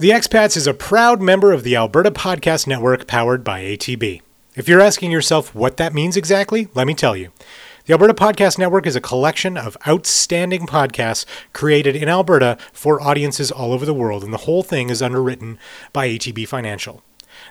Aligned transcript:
The 0.00 0.10
Expats 0.10 0.56
is 0.56 0.68
a 0.68 0.74
proud 0.74 1.20
member 1.20 1.50
of 1.50 1.64
the 1.64 1.74
Alberta 1.74 2.12
Podcast 2.12 2.68
Network 2.68 3.08
powered 3.08 3.42
by 3.42 3.62
ATB. 3.62 4.22
If 4.54 4.68
you're 4.68 4.80
asking 4.80 5.10
yourself 5.10 5.52
what 5.56 5.76
that 5.78 5.92
means 5.92 6.16
exactly, 6.16 6.68
let 6.72 6.86
me 6.86 6.94
tell 6.94 7.16
you. 7.16 7.32
The 7.84 7.94
Alberta 7.94 8.14
Podcast 8.14 8.60
Network 8.60 8.86
is 8.86 8.94
a 8.94 9.00
collection 9.00 9.56
of 9.56 9.76
outstanding 9.88 10.68
podcasts 10.68 11.26
created 11.52 11.96
in 11.96 12.08
Alberta 12.08 12.58
for 12.72 13.02
audiences 13.02 13.50
all 13.50 13.72
over 13.72 13.84
the 13.84 13.92
world, 13.92 14.22
and 14.22 14.32
the 14.32 14.44
whole 14.46 14.62
thing 14.62 14.88
is 14.88 15.02
underwritten 15.02 15.58
by 15.92 16.06
ATB 16.06 16.46
Financial. 16.46 17.02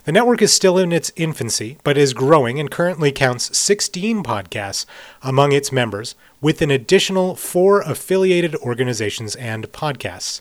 The 0.05 0.13
network 0.13 0.41
is 0.41 0.53
still 0.53 0.77
in 0.77 0.93
its 0.93 1.11
infancy, 1.17 1.77
but 1.83 1.97
is 1.97 2.13
growing 2.13 2.61
and 2.61 2.71
currently 2.71 3.11
counts 3.11 3.57
16 3.57 4.23
podcasts 4.23 4.85
among 5.21 5.51
its 5.51 5.73
members, 5.73 6.15
with 6.39 6.61
an 6.61 6.71
additional 6.71 7.35
four 7.35 7.81
affiliated 7.81 8.55
organizations 8.55 9.35
and 9.35 9.69
podcasts. 9.73 10.39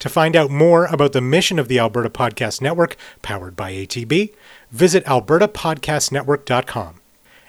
To 0.00 0.08
find 0.08 0.34
out 0.34 0.50
more 0.50 0.86
about 0.86 1.12
the 1.12 1.20
mission 1.20 1.58
of 1.58 1.68
the 1.68 1.78
Alberta 1.78 2.08
Podcast 2.08 2.62
Network, 2.62 2.96
powered 3.20 3.54
by 3.54 3.72
ATB, 3.72 4.34
visit 4.70 5.04
albertapodcastnetwork.com. 5.04 7.00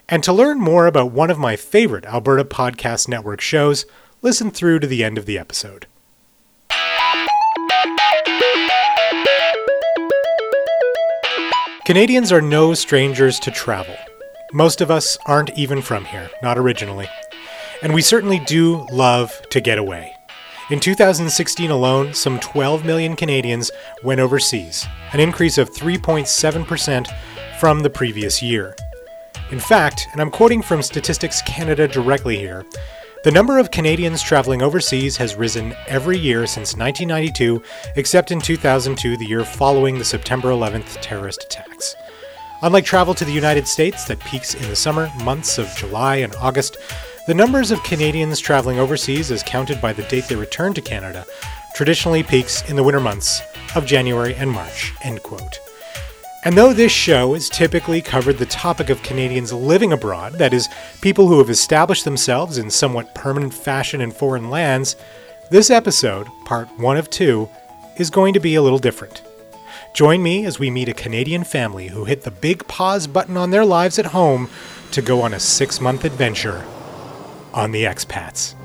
And 0.09 0.21
to 0.25 0.33
learn 0.33 0.59
more 0.59 0.85
about 0.85 1.13
one 1.13 1.31
of 1.31 1.39
my 1.39 1.55
favorite 1.55 2.03
Alberta 2.05 2.43
Podcast 2.43 3.07
Network 3.07 3.39
shows, 3.39 3.85
listen 4.21 4.51
through 4.51 4.79
to 4.79 4.87
the 4.87 5.01
end 5.01 5.17
of 5.17 5.25
the 5.25 5.39
episode. 5.39 5.87
Canadians 11.85 12.33
are 12.33 12.41
no 12.41 12.73
strangers 12.73 13.39
to 13.39 13.51
travel. 13.51 13.95
Most 14.51 14.81
of 14.81 14.91
us 14.91 15.17
aren't 15.25 15.57
even 15.57 15.81
from 15.81 16.03
here, 16.03 16.29
not 16.43 16.57
originally. 16.57 17.07
And 17.81 17.93
we 17.93 18.01
certainly 18.01 18.39
do 18.39 18.85
love 18.91 19.31
to 19.51 19.61
get 19.61 19.77
away. 19.77 20.13
In 20.71 20.79
2016 20.79 21.69
alone, 21.69 22.13
some 22.13 22.39
12 22.39 22.85
million 22.85 23.17
Canadians 23.17 23.71
went 24.05 24.21
overseas, 24.21 24.87
an 25.11 25.19
increase 25.19 25.57
of 25.57 25.69
3.7% 25.69 27.07
from 27.59 27.81
the 27.81 27.89
previous 27.89 28.41
year. 28.41 28.73
In 29.51 29.59
fact, 29.59 30.07
and 30.13 30.21
I'm 30.21 30.31
quoting 30.31 30.61
from 30.61 30.81
Statistics 30.81 31.41
Canada 31.41 31.89
directly 31.89 32.37
here, 32.37 32.65
the 33.25 33.31
number 33.31 33.59
of 33.59 33.71
Canadians 33.71 34.23
traveling 34.23 34.61
overseas 34.61 35.17
has 35.17 35.35
risen 35.35 35.75
every 35.87 36.17
year 36.17 36.47
since 36.47 36.77
1992, 36.77 37.61
except 37.97 38.31
in 38.31 38.39
2002, 38.39 39.17
the 39.17 39.25
year 39.25 39.43
following 39.43 39.97
the 39.97 40.05
September 40.05 40.51
11th 40.51 41.01
terrorist 41.01 41.43
attacks. 41.43 41.97
Unlike 42.61 42.85
travel 42.85 43.13
to 43.15 43.25
the 43.25 43.33
United 43.33 43.67
States 43.67 44.05
that 44.05 44.21
peaks 44.21 44.53
in 44.53 44.69
the 44.69 44.75
summer 44.77 45.11
months 45.21 45.57
of 45.57 45.75
July 45.75 46.17
and 46.17 46.33
August, 46.35 46.77
the 47.27 47.33
numbers 47.35 47.69
of 47.69 47.83
Canadians 47.83 48.39
traveling 48.39 48.79
overseas, 48.79 49.29
as 49.29 49.43
counted 49.43 49.79
by 49.79 49.93
the 49.93 50.01
date 50.03 50.25
they 50.27 50.35
return 50.35 50.73
to 50.73 50.81
Canada, 50.81 51.23
traditionally 51.75 52.23
peaks 52.23 52.67
in 52.67 52.75
the 52.75 52.83
winter 52.83 52.99
months 52.99 53.41
of 53.75 53.85
January 53.85 54.33
and 54.35 54.49
March. 54.49 54.91
End 55.03 55.21
quote. 55.21 55.59
And 56.43 56.57
though 56.57 56.73
this 56.73 56.91
show 56.91 57.35
has 57.35 57.47
typically 57.47 58.01
covered 58.01 58.39
the 58.39 58.47
topic 58.47 58.89
of 58.89 59.03
Canadians 59.03 59.53
living 59.53 59.93
abroad, 59.93 60.33
that 60.33 60.51
is, 60.51 60.67
people 61.01 61.27
who 61.27 61.37
have 61.37 61.51
established 61.51 62.05
themselves 62.05 62.57
in 62.57 62.71
somewhat 62.71 63.13
permanent 63.13 63.53
fashion 63.53 64.01
in 64.01 64.09
foreign 64.09 64.49
lands, 64.49 64.95
this 65.51 65.69
episode, 65.69 66.27
part 66.45 66.67
one 66.79 66.97
of 66.97 67.11
two, 67.11 67.47
is 67.97 68.09
going 68.09 68.33
to 68.33 68.39
be 68.39 68.55
a 68.55 68.61
little 68.63 68.79
different. 68.79 69.21
Join 69.93 70.23
me 70.23 70.45
as 70.47 70.57
we 70.57 70.71
meet 70.71 70.89
a 70.89 70.93
Canadian 70.93 71.43
family 71.43 71.89
who 71.89 72.05
hit 72.05 72.23
the 72.23 72.31
big 72.31 72.67
pause 72.67 73.05
button 73.05 73.37
on 73.37 73.51
their 73.51 73.65
lives 73.65 73.99
at 73.99 74.07
home 74.07 74.49
to 74.91 75.03
go 75.03 75.21
on 75.21 75.35
a 75.35 75.39
six 75.39 75.79
month 75.79 76.03
adventure 76.03 76.65
on 77.53 77.71
the 77.71 77.85
expats. 77.85 78.55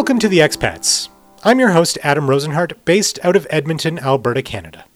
Welcome 0.00 0.18
to 0.20 0.28
the 0.30 0.38
Expats. 0.38 1.10
I'm 1.44 1.60
your 1.60 1.72
host, 1.72 1.98
Adam 2.02 2.26
Rozenhart, 2.26 2.72
based 2.86 3.18
out 3.22 3.36
of 3.36 3.46
Edmonton, 3.50 3.98
Alberta, 3.98 4.40
Canada. 4.40 4.86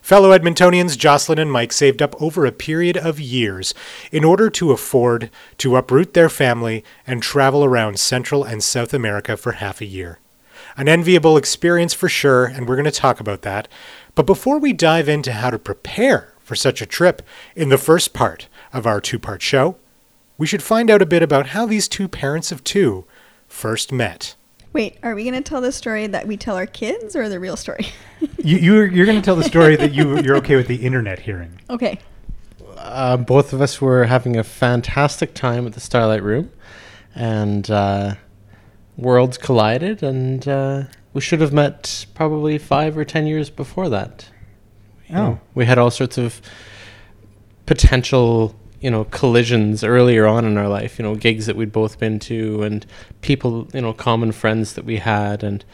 Fellow 0.00 0.30
Edmontonians 0.30 0.96
Jocelyn 0.96 1.40
and 1.40 1.50
Mike 1.50 1.72
saved 1.72 2.00
up 2.00 2.14
over 2.22 2.46
a 2.46 2.52
period 2.52 2.96
of 2.96 3.18
years 3.18 3.74
in 4.12 4.22
order 4.22 4.48
to 4.50 4.70
afford 4.70 5.28
to 5.58 5.74
uproot 5.74 6.14
their 6.14 6.28
family 6.28 6.84
and 7.04 7.20
travel 7.20 7.64
around 7.64 7.98
Central 7.98 8.44
and 8.44 8.62
South 8.62 8.94
America 8.94 9.36
for 9.36 9.52
half 9.52 9.80
a 9.80 9.86
year. 9.86 10.20
An 10.76 10.88
enviable 10.88 11.36
experience 11.36 11.92
for 11.92 12.08
sure, 12.08 12.44
and 12.44 12.68
we're 12.68 12.76
going 12.76 12.84
to 12.84 12.92
talk 12.92 13.18
about 13.18 13.42
that. 13.42 13.66
But 14.14 14.24
before 14.24 14.60
we 14.60 14.72
dive 14.72 15.08
into 15.08 15.32
how 15.32 15.50
to 15.50 15.58
prepare 15.58 16.32
for 16.38 16.54
such 16.54 16.80
a 16.80 16.86
trip 16.86 17.22
in 17.56 17.70
the 17.70 17.76
first 17.76 18.14
part 18.14 18.46
of 18.72 18.86
our 18.86 19.00
two 19.00 19.18
part 19.18 19.42
show, 19.42 19.78
we 20.38 20.46
should 20.46 20.62
find 20.62 20.92
out 20.92 21.02
a 21.02 21.06
bit 21.06 21.24
about 21.24 21.48
how 21.48 21.66
these 21.66 21.88
two 21.88 22.06
parents 22.06 22.52
of 22.52 22.62
two 22.62 23.04
first 23.48 23.90
met. 23.90 24.36
Wait, 24.74 24.98
are 25.04 25.14
we 25.14 25.22
going 25.22 25.40
to 25.40 25.40
tell 25.48 25.60
the 25.60 25.70
story 25.72 26.06
that 26.08 26.26
we 26.26 26.36
tell 26.36 26.56
our 26.56 26.66
kids 26.66 27.14
or 27.14 27.28
the 27.28 27.38
real 27.38 27.56
story? 27.56 27.86
you, 28.42 28.58
you're, 28.58 28.86
you're 28.86 29.06
going 29.06 29.18
to 29.20 29.24
tell 29.24 29.36
the 29.36 29.44
story 29.44 29.76
that 29.76 29.92
you, 29.94 30.18
you're 30.22 30.36
okay 30.36 30.56
with 30.56 30.66
the 30.66 30.76
internet 30.84 31.20
hearing. 31.20 31.60
Okay. 31.70 31.98
Uh, 32.76 33.16
both 33.16 33.52
of 33.52 33.60
us 33.62 33.80
were 33.80 34.04
having 34.04 34.36
a 34.36 34.42
fantastic 34.44 35.32
time 35.32 35.64
at 35.66 35.74
the 35.74 35.80
Starlight 35.80 36.22
Room, 36.24 36.50
and 37.14 37.70
uh, 37.70 38.14
worlds 38.96 39.38
collided, 39.38 40.02
and 40.02 40.46
uh, 40.48 40.82
we 41.12 41.20
should 41.20 41.40
have 41.40 41.52
met 41.52 42.04
probably 42.14 42.58
five 42.58 42.98
or 42.98 43.04
ten 43.04 43.26
years 43.28 43.48
before 43.50 43.88
that. 43.88 44.28
You 45.08 45.16
Oh. 45.16 45.22
know, 45.22 45.40
we 45.54 45.66
had 45.66 45.78
all 45.78 45.90
sorts 45.92 46.18
of 46.18 46.42
potential, 47.66 48.54
you 48.84 48.90
know, 48.90 49.04
collisions 49.04 49.82
earlier 49.82 50.26
on 50.26 50.44
in 50.44 50.58
our 50.58 50.68
life. 50.68 50.98
You 50.98 51.04
know, 51.04 51.14
gigs 51.14 51.46
that 51.46 51.56
we'd 51.56 51.72
both 51.72 51.98
been 51.98 52.18
to, 52.20 52.62
and 52.62 52.84
people, 53.22 53.66
you 53.72 53.80
know, 53.80 53.94
common 53.94 54.30
friends 54.30 54.74
that 54.74 54.84
we 54.84 54.98
had, 54.98 55.42
and 55.42 55.64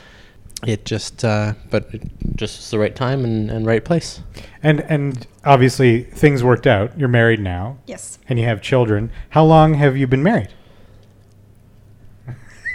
it 0.64 0.84
just, 0.84 1.24
uh, 1.24 1.54
but 1.70 1.92
it 1.92 2.02
just 2.36 2.58
was 2.58 2.70
the 2.70 2.78
right 2.78 2.94
time 2.94 3.24
and, 3.24 3.50
and 3.50 3.66
right 3.66 3.84
place. 3.84 4.20
And, 4.62 4.80
and 4.82 5.26
obviously, 5.44 6.04
things 6.04 6.44
worked 6.44 6.68
out. 6.68 6.96
You're 6.96 7.08
married 7.08 7.40
now, 7.40 7.78
Yes. 7.86 8.18
and 8.28 8.38
you 8.38 8.44
have 8.44 8.62
children. 8.62 9.10
How 9.30 9.44
long 9.44 9.74
have 9.74 9.96
you 9.96 10.06
been 10.06 10.22
married? 10.22 10.50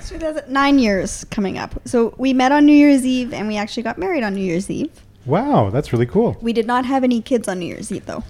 So 0.00 0.18
that's 0.18 0.48
nine 0.48 0.78
years 0.80 1.24
coming 1.30 1.56
up. 1.58 1.80
So 1.84 2.14
we 2.18 2.32
met 2.32 2.50
on 2.50 2.66
New 2.66 2.72
Year's 2.72 3.04
Eve 3.06 3.32
and 3.32 3.46
we 3.46 3.56
actually 3.56 3.84
got 3.84 3.96
married 3.98 4.24
on 4.24 4.34
New 4.34 4.40
Year's 4.40 4.68
Eve. 4.68 4.90
Wow, 5.26 5.70
that's 5.70 5.92
really 5.92 6.06
cool. 6.06 6.36
We 6.40 6.52
did 6.52 6.66
not 6.66 6.84
have 6.86 7.04
any 7.04 7.20
kids 7.20 7.46
on 7.48 7.58
New 7.58 7.66
Year's 7.66 7.92
Eve 7.92 8.06
though. 8.06 8.24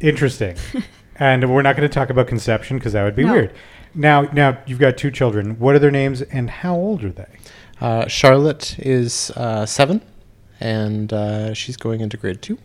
Interesting. 0.00 0.56
and 1.16 1.52
we're 1.52 1.62
not 1.62 1.76
going 1.76 1.88
to 1.88 1.92
talk 1.92 2.10
about 2.10 2.26
conception 2.26 2.78
because 2.78 2.92
that 2.92 3.02
would 3.04 3.16
be 3.16 3.24
No. 3.24 3.32
weird. 3.32 3.54
Now, 3.94 4.22
now 4.32 4.58
you've 4.66 4.78
got 4.78 4.96
two 4.98 5.10
children. 5.10 5.58
What 5.58 5.74
are 5.74 5.78
their 5.78 5.90
names, 5.90 6.20
and 6.22 6.50
how 6.50 6.74
old 6.74 7.02
are 7.02 7.10
they? 7.10 7.38
Uh, 7.80 8.06
Charlotte 8.06 8.78
is 8.78 9.30
uh, 9.36 9.64
seven, 9.64 10.02
and 10.60 11.12
uh, 11.12 11.54
she's 11.54 11.78
going 11.78 12.00
into 12.00 12.16
grade 12.18 12.42
two. 12.42 12.58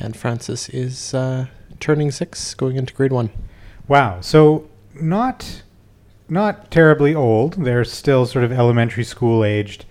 And 0.00 0.16
Francis 0.16 0.68
is 0.68 1.14
uh, 1.14 1.46
turning 1.80 2.10
six, 2.10 2.54
going 2.54 2.76
into 2.76 2.92
grade 2.92 3.12
one. 3.12 3.30
Wow. 3.86 4.20
So 4.20 4.68
not 5.00 5.62
not 6.28 6.70
terribly 6.70 7.14
old. 7.14 7.54
They're 7.64 7.84
still 7.84 8.26
sort 8.26 8.44
of 8.44 8.52
elementary 8.52 9.04
school 9.04 9.44
aged. 9.44 9.84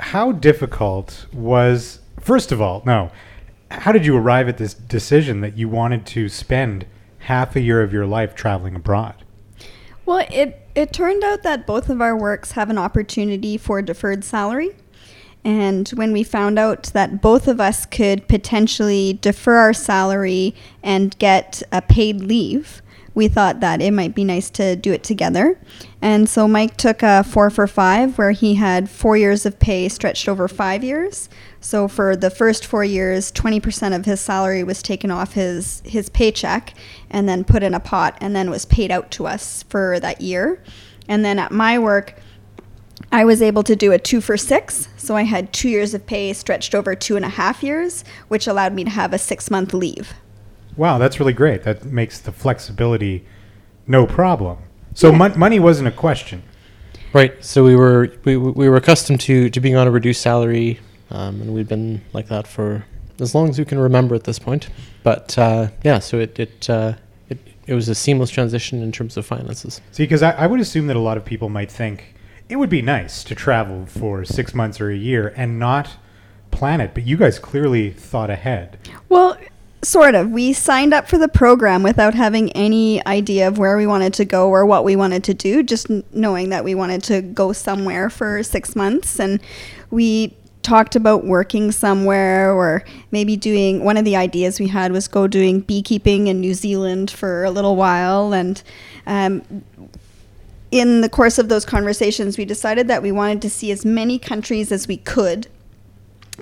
How 0.00 0.32
difficult 0.32 1.26
was 1.32 2.00
first 2.20 2.52
of 2.52 2.60
all, 2.60 2.82
no. 2.84 3.10
How 3.70 3.92
did 3.92 4.06
you 4.06 4.16
arrive 4.16 4.48
at 4.48 4.58
this 4.58 4.74
decision 4.74 5.40
that 5.40 5.56
you 5.58 5.68
wanted 5.68 6.06
to 6.06 6.28
spend 6.28 6.86
half 7.18 7.56
a 7.56 7.60
year 7.60 7.82
of 7.82 7.92
your 7.92 8.06
life 8.06 8.34
traveling 8.34 8.74
abroad? 8.74 9.14
Well, 10.06 10.26
it 10.30 10.60
it 10.74 10.92
turned 10.92 11.24
out 11.24 11.42
that 11.42 11.66
both 11.66 11.88
of 11.88 12.00
our 12.00 12.16
works 12.16 12.52
have 12.52 12.70
an 12.70 12.78
opportunity 12.78 13.56
for 13.56 13.80
deferred 13.80 14.24
salary. 14.24 14.70
And 15.44 15.88
when 15.90 16.12
we 16.12 16.24
found 16.24 16.58
out 16.58 16.84
that 16.94 17.20
both 17.20 17.48
of 17.48 17.60
us 17.60 17.84
could 17.84 18.26
potentially 18.28 19.18
defer 19.20 19.56
our 19.56 19.74
salary 19.74 20.54
and 20.82 21.16
get 21.18 21.62
a 21.70 21.82
paid 21.82 22.22
leave, 22.22 22.80
we 23.14 23.28
thought 23.28 23.60
that 23.60 23.80
it 23.80 23.92
might 23.92 24.14
be 24.14 24.24
nice 24.24 24.50
to 24.50 24.74
do 24.76 24.92
it 24.92 25.04
together. 25.04 25.58
And 26.02 26.28
so 26.28 26.48
Mike 26.48 26.76
took 26.76 27.02
a 27.02 27.22
four 27.22 27.48
for 27.48 27.66
five, 27.66 28.18
where 28.18 28.32
he 28.32 28.54
had 28.54 28.90
four 28.90 29.16
years 29.16 29.46
of 29.46 29.58
pay 29.58 29.88
stretched 29.88 30.28
over 30.28 30.48
five 30.48 30.82
years. 30.82 31.28
So 31.60 31.88
for 31.88 32.16
the 32.16 32.30
first 32.30 32.66
four 32.66 32.84
years, 32.84 33.30
20% 33.32 33.94
of 33.94 34.04
his 34.04 34.20
salary 34.20 34.64
was 34.64 34.82
taken 34.82 35.10
off 35.10 35.34
his, 35.34 35.80
his 35.84 36.08
paycheck 36.08 36.74
and 37.08 37.28
then 37.28 37.44
put 37.44 37.62
in 37.62 37.72
a 37.72 37.80
pot 37.80 38.18
and 38.20 38.34
then 38.34 38.50
was 38.50 38.64
paid 38.64 38.90
out 38.90 39.10
to 39.12 39.26
us 39.26 39.62
for 39.68 40.00
that 40.00 40.20
year. 40.20 40.62
And 41.08 41.24
then 41.24 41.38
at 41.38 41.52
my 41.52 41.78
work, 41.78 42.18
I 43.12 43.24
was 43.24 43.40
able 43.40 43.62
to 43.64 43.76
do 43.76 43.92
a 43.92 43.98
two 43.98 44.20
for 44.20 44.36
six. 44.36 44.88
So 44.96 45.16
I 45.16 45.22
had 45.22 45.52
two 45.52 45.68
years 45.68 45.94
of 45.94 46.06
pay 46.06 46.32
stretched 46.32 46.74
over 46.74 46.94
two 46.94 47.16
and 47.16 47.24
a 47.24 47.28
half 47.28 47.62
years, 47.62 48.04
which 48.28 48.46
allowed 48.46 48.74
me 48.74 48.84
to 48.84 48.90
have 48.90 49.12
a 49.12 49.18
six 49.18 49.50
month 49.50 49.72
leave. 49.72 50.14
Wow, 50.76 50.98
that's 50.98 51.20
really 51.20 51.32
great. 51.32 51.62
That 51.64 51.84
makes 51.84 52.18
the 52.18 52.32
flexibility 52.32 53.24
no 53.86 54.06
problem. 54.06 54.58
So 54.94 55.10
Yeah. 55.10 55.16
mon- 55.18 55.38
money 55.38 55.58
wasn't 55.60 55.88
a 55.88 55.92
question. 55.92 56.42
Right. 57.12 57.32
So 57.44 57.62
we 57.64 57.76
were 57.76 58.12
we, 58.24 58.36
we 58.36 58.68
were 58.68 58.76
accustomed 58.76 59.20
to, 59.22 59.48
to 59.50 59.60
being 59.60 59.76
on 59.76 59.86
a 59.86 59.90
reduced 59.90 60.20
salary, 60.20 60.80
um, 61.10 61.40
and 61.40 61.54
we've 61.54 61.68
been 61.68 62.00
like 62.12 62.26
that 62.28 62.46
for 62.46 62.84
as 63.20 63.34
long 63.34 63.48
as 63.48 63.58
we 63.58 63.64
can 63.64 63.78
remember 63.78 64.14
at 64.16 64.24
this 64.24 64.38
point. 64.40 64.68
But 65.04 65.38
uh, 65.38 65.68
yeah, 65.84 66.00
so 66.00 66.18
it 66.18 66.38
it, 66.40 66.68
uh, 66.70 66.94
it 67.28 67.38
it 67.68 67.74
was 67.74 67.88
a 67.88 67.94
seamless 67.94 68.30
transition 68.30 68.82
in 68.82 68.90
terms 68.90 69.16
of 69.16 69.24
finances. 69.26 69.80
See, 69.92 70.02
because 70.02 70.22
I, 70.24 70.32
I 70.32 70.46
would 70.48 70.58
assume 70.60 70.88
that 70.88 70.96
a 70.96 71.00
lot 71.00 71.16
of 71.16 71.24
people 71.24 71.48
might 71.48 71.70
think 71.70 72.14
it 72.48 72.56
would 72.56 72.70
be 72.70 72.82
nice 72.82 73.22
to 73.24 73.34
travel 73.36 73.86
for 73.86 74.24
six 74.24 74.52
months 74.52 74.80
or 74.80 74.90
a 74.90 74.96
year 74.96 75.32
and 75.36 75.58
not 75.58 75.90
plan 76.50 76.80
it, 76.80 76.94
but 76.94 77.06
you 77.06 77.16
guys 77.16 77.38
clearly 77.38 77.90
thought 77.90 78.28
ahead. 78.30 78.76
Well, 79.08 79.36
sort 79.84 80.14
of. 80.14 80.30
We 80.30 80.52
signed 80.52 80.92
up 80.94 81.08
for 81.08 81.18
the 81.18 81.28
program 81.28 81.82
without 81.82 82.14
having 82.14 82.50
any 82.52 83.04
idea 83.06 83.48
of 83.48 83.58
where 83.58 83.76
we 83.76 83.86
wanted 83.86 84.14
to 84.14 84.24
go 84.24 84.48
or 84.48 84.66
what 84.66 84.84
we 84.84 84.96
wanted 84.96 85.24
to 85.24 85.34
do, 85.34 85.62
just 85.62 85.88
knowing 86.12 86.48
that 86.50 86.64
we 86.64 86.74
wanted 86.74 87.02
to 87.04 87.22
go 87.22 87.52
somewhere 87.52 88.10
for 88.10 88.42
six 88.42 88.74
months. 88.74 89.18
And 89.20 89.40
we 89.90 90.36
talked 90.62 90.96
about 90.96 91.24
working 91.24 91.70
somewhere 91.70 92.52
or 92.52 92.84
maybe 93.10 93.36
doing 93.36 93.84
one 93.84 93.96
of 93.96 94.04
the 94.04 94.16
ideas 94.16 94.58
we 94.58 94.68
had 94.68 94.90
was 94.90 95.06
go 95.06 95.26
doing 95.26 95.60
beekeeping 95.60 96.26
in 96.26 96.40
New 96.40 96.54
Zealand 96.54 97.10
for 97.10 97.44
a 97.44 97.50
little 97.50 97.76
while. 97.76 98.32
And 98.32 98.62
um, 99.06 99.64
in 100.70 101.02
the 101.02 101.08
course 101.08 101.38
of 101.38 101.48
those 101.48 101.64
conversations, 101.64 102.38
we 102.38 102.44
decided 102.44 102.88
that 102.88 103.02
we 103.02 103.12
wanted 103.12 103.42
to 103.42 103.50
see 103.50 103.70
as 103.70 103.84
many 103.84 104.18
countries 104.18 104.72
as 104.72 104.88
we 104.88 104.96
could 104.96 105.46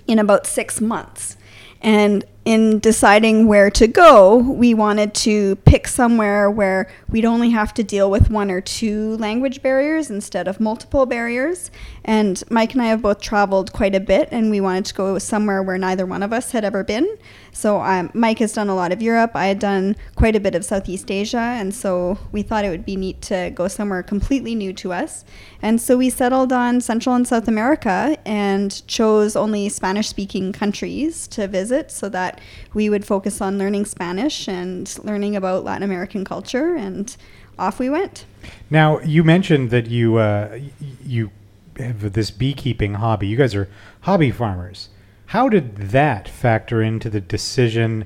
in 0.06 0.18
about 0.18 0.46
six 0.46 0.80
months. 0.80 1.36
And 1.82 2.24
in 2.44 2.80
deciding 2.80 3.46
where 3.46 3.70
to 3.70 3.86
go, 3.86 4.36
we 4.36 4.74
wanted 4.74 5.14
to 5.14 5.56
pick 5.56 5.86
somewhere 5.86 6.50
where 6.50 6.90
we'd 7.08 7.24
only 7.24 7.50
have 7.50 7.72
to 7.74 7.84
deal 7.84 8.10
with 8.10 8.30
one 8.30 8.50
or 8.50 8.60
two 8.60 9.16
language 9.18 9.62
barriers 9.62 10.10
instead 10.10 10.48
of 10.48 10.58
multiple 10.58 11.06
barriers. 11.06 11.70
And 12.04 12.42
Mike 12.50 12.72
and 12.72 12.82
I 12.82 12.86
have 12.86 13.02
both 13.02 13.20
traveled 13.20 13.72
quite 13.72 13.94
a 13.94 14.00
bit, 14.00 14.28
and 14.32 14.50
we 14.50 14.60
wanted 14.60 14.86
to 14.86 14.94
go 14.94 15.18
somewhere 15.18 15.62
where 15.62 15.78
neither 15.78 16.04
one 16.04 16.22
of 16.22 16.32
us 16.32 16.50
had 16.50 16.64
ever 16.64 16.82
been. 16.82 17.16
So 17.52 17.80
um, 17.82 18.10
Mike 18.14 18.38
has 18.38 18.52
done 18.52 18.68
a 18.68 18.74
lot 18.74 18.92
of 18.92 19.02
Europe. 19.02 19.32
I 19.34 19.46
had 19.46 19.58
done 19.58 19.94
quite 20.16 20.34
a 20.34 20.40
bit 20.40 20.54
of 20.54 20.64
Southeast 20.64 21.10
Asia, 21.10 21.38
and 21.38 21.74
so 21.74 22.18
we 22.32 22.42
thought 22.42 22.64
it 22.64 22.70
would 22.70 22.84
be 22.84 22.96
neat 22.96 23.20
to 23.22 23.52
go 23.54 23.68
somewhere 23.68 24.02
completely 24.02 24.54
new 24.54 24.72
to 24.74 24.92
us. 24.92 25.24
And 25.60 25.80
so 25.80 25.96
we 25.96 26.10
settled 26.10 26.52
on 26.52 26.80
Central 26.80 27.14
and 27.14 27.28
South 27.28 27.48
America 27.48 28.16
and 28.24 28.86
chose 28.86 29.36
only 29.36 29.68
Spanish 29.68 30.08
speaking 30.08 30.52
countries 30.52 31.28
to 31.28 31.46
visit 31.46 31.90
so 31.90 32.08
that 32.08 32.40
we 32.72 32.88
would 32.88 33.04
focus 33.04 33.40
on 33.40 33.58
learning 33.58 33.84
Spanish 33.84 34.48
and 34.48 34.98
learning 35.04 35.36
about 35.36 35.62
Latin 35.62 35.82
American 35.82 36.24
culture. 36.24 36.74
And 36.74 37.14
off 37.58 37.78
we 37.78 37.90
went. 37.90 38.24
Now, 38.70 38.98
you 39.00 39.22
mentioned 39.22 39.70
that 39.70 39.86
you 39.86 40.16
uh, 40.16 40.58
you 41.04 41.30
have 41.78 42.12
this 42.12 42.30
beekeeping 42.30 42.94
hobby. 42.94 43.26
You 43.26 43.36
guys 43.36 43.54
are 43.54 43.68
hobby 44.02 44.30
farmers. 44.30 44.88
How 45.32 45.48
did 45.48 45.78
that 45.78 46.28
factor 46.28 46.82
into 46.82 47.08
the 47.08 47.22
decision 47.22 48.04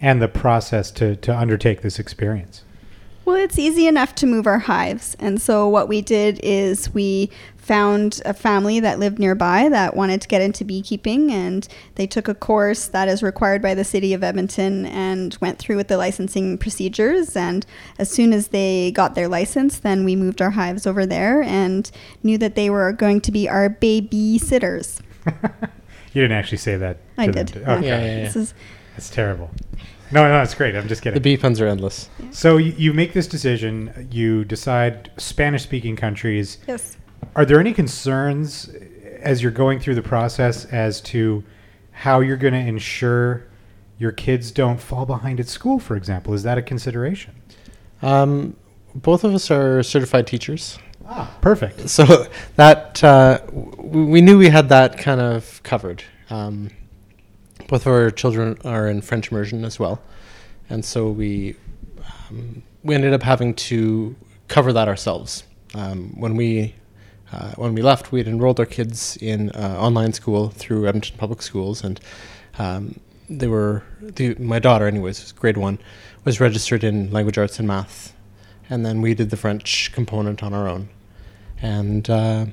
and 0.00 0.22
the 0.22 0.28
process 0.28 0.92
to, 0.92 1.16
to 1.16 1.36
undertake 1.36 1.82
this 1.82 1.98
experience? 1.98 2.62
Well, 3.24 3.34
it's 3.34 3.58
easy 3.58 3.88
enough 3.88 4.14
to 4.14 4.28
move 4.28 4.46
our 4.46 4.60
hives. 4.60 5.16
And 5.18 5.42
so, 5.42 5.66
what 5.66 5.88
we 5.88 6.02
did 6.02 6.38
is 6.40 6.94
we 6.94 7.30
found 7.56 8.22
a 8.24 8.32
family 8.32 8.78
that 8.78 9.00
lived 9.00 9.18
nearby 9.18 9.68
that 9.70 9.96
wanted 9.96 10.20
to 10.20 10.28
get 10.28 10.40
into 10.40 10.64
beekeeping, 10.64 11.32
and 11.32 11.66
they 11.96 12.06
took 12.06 12.28
a 12.28 12.34
course 12.34 12.86
that 12.86 13.08
is 13.08 13.24
required 13.24 13.60
by 13.60 13.74
the 13.74 13.82
city 13.82 14.14
of 14.14 14.22
Edmonton 14.22 14.86
and 14.86 15.36
went 15.40 15.58
through 15.58 15.78
with 15.78 15.88
the 15.88 15.96
licensing 15.96 16.58
procedures. 16.58 17.34
And 17.34 17.66
as 17.98 18.08
soon 18.08 18.32
as 18.32 18.48
they 18.48 18.92
got 18.92 19.16
their 19.16 19.26
license, 19.26 19.80
then 19.80 20.04
we 20.04 20.14
moved 20.14 20.40
our 20.40 20.50
hives 20.50 20.86
over 20.86 21.06
there 21.06 21.42
and 21.42 21.90
knew 22.22 22.38
that 22.38 22.54
they 22.54 22.70
were 22.70 22.92
going 22.92 23.20
to 23.22 23.32
be 23.32 23.48
our 23.48 23.68
babysitters. 23.68 25.00
You 26.18 26.24
didn't 26.24 26.36
actually 26.36 26.58
say 26.58 26.76
that. 26.78 26.98
I 27.16 27.26
to 27.26 27.32
them, 27.32 27.46
did. 27.46 27.54
did- 27.54 27.62
Okay. 27.68 27.86
Yeah, 27.86 28.00
yeah, 28.00 28.16
yeah. 28.16 28.22
This 28.24 28.34
is 28.34 28.54
That's 28.96 29.08
terrible. 29.08 29.52
No, 30.10 30.26
no, 30.26 30.42
it's 30.42 30.52
great. 30.52 30.74
I'm 30.74 30.88
just 30.88 31.00
kidding. 31.00 31.14
The 31.14 31.20
kidding. 31.20 31.36
bee 31.38 31.40
puns 31.40 31.60
are 31.60 31.68
endless. 31.68 32.08
so 32.32 32.56
you, 32.56 32.72
you 32.76 32.92
make 32.92 33.12
this 33.12 33.28
decision. 33.28 34.08
You 34.10 34.44
decide 34.44 35.12
Spanish-speaking 35.16 35.94
countries. 35.94 36.58
yes. 36.66 36.96
Are 37.36 37.44
there 37.44 37.60
any 37.60 37.72
concerns 37.72 38.68
as 39.20 39.42
you're 39.44 39.52
going 39.52 39.78
through 39.78 39.94
the 39.94 40.02
process 40.02 40.64
as 40.64 41.00
to 41.02 41.44
how 41.92 42.18
you're 42.18 42.36
going 42.36 42.54
to 42.54 42.58
ensure 42.58 43.44
your 43.98 44.10
kids 44.10 44.50
don't 44.50 44.80
fall 44.80 45.06
behind 45.06 45.38
at 45.38 45.46
school, 45.46 45.78
for 45.78 45.94
example? 45.94 46.34
Is 46.34 46.42
that 46.42 46.58
a 46.58 46.62
consideration? 46.62 47.32
Um, 48.02 48.56
both 48.92 49.22
of 49.22 49.34
us 49.34 49.52
are 49.52 49.84
certified 49.84 50.26
teachers. 50.26 50.80
Ah, 51.10 51.34
perfect. 51.40 51.88
so 51.88 52.26
that 52.56 53.02
uh, 53.02 53.38
w- 53.46 54.06
we 54.06 54.20
knew 54.20 54.36
we 54.36 54.50
had 54.50 54.68
that 54.68 54.98
kind 54.98 55.20
of 55.20 55.62
covered. 55.62 56.04
Um, 56.28 56.70
both 57.66 57.86
of 57.86 57.92
our 57.92 58.10
children 58.10 58.58
are 58.64 58.88
in 58.88 59.00
French 59.00 59.30
immersion 59.32 59.64
as 59.64 59.78
well, 59.78 60.00
and 60.68 60.84
so 60.84 61.08
we 61.08 61.56
um, 62.28 62.62
we 62.82 62.94
ended 62.94 63.14
up 63.14 63.22
having 63.22 63.54
to 63.54 64.14
cover 64.48 64.72
that 64.74 64.86
ourselves. 64.88 65.44
Um, 65.74 66.12
when 66.20 66.36
we 66.36 66.74
uh, 67.32 67.52
when 67.56 67.74
we 67.74 67.80
left, 67.80 68.12
we 68.12 68.20
had 68.20 68.28
enrolled 68.28 68.60
our 68.60 68.66
kids 68.66 69.16
in 69.16 69.50
uh, 69.50 69.76
online 69.78 70.12
school 70.12 70.50
through 70.50 70.86
Edmonton 70.86 71.16
Public 71.16 71.40
Schools, 71.40 71.82
and 71.84 71.98
um, 72.58 73.00
they 73.30 73.46
were 73.46 73.82
the, 74.00 74.34
my 74.34 74.58
daughter, 74.58 74.86
anyways, 74.86 75.20
was 75.20 75.32
grade 75.32 75.56
one, 75.56 75.78
was 76.24 76.38
registered 76.38 76.84
in 76.84 77.10
language 77.10 77.38
arts 77.38 77.58
and 77.58 77.66
math, 77.66 78.14
and 78.68 78.84
then 78.84 79.00
we 79.00 79.14
did 79.14 79.30
the 79.30 79.36
French 79.38 79.90
component 79.92 80.42
on 80.42 80.52
our 80.52 80.68
own 80.68 80.88
and 81.62 82.08
uh, 82.08 82.46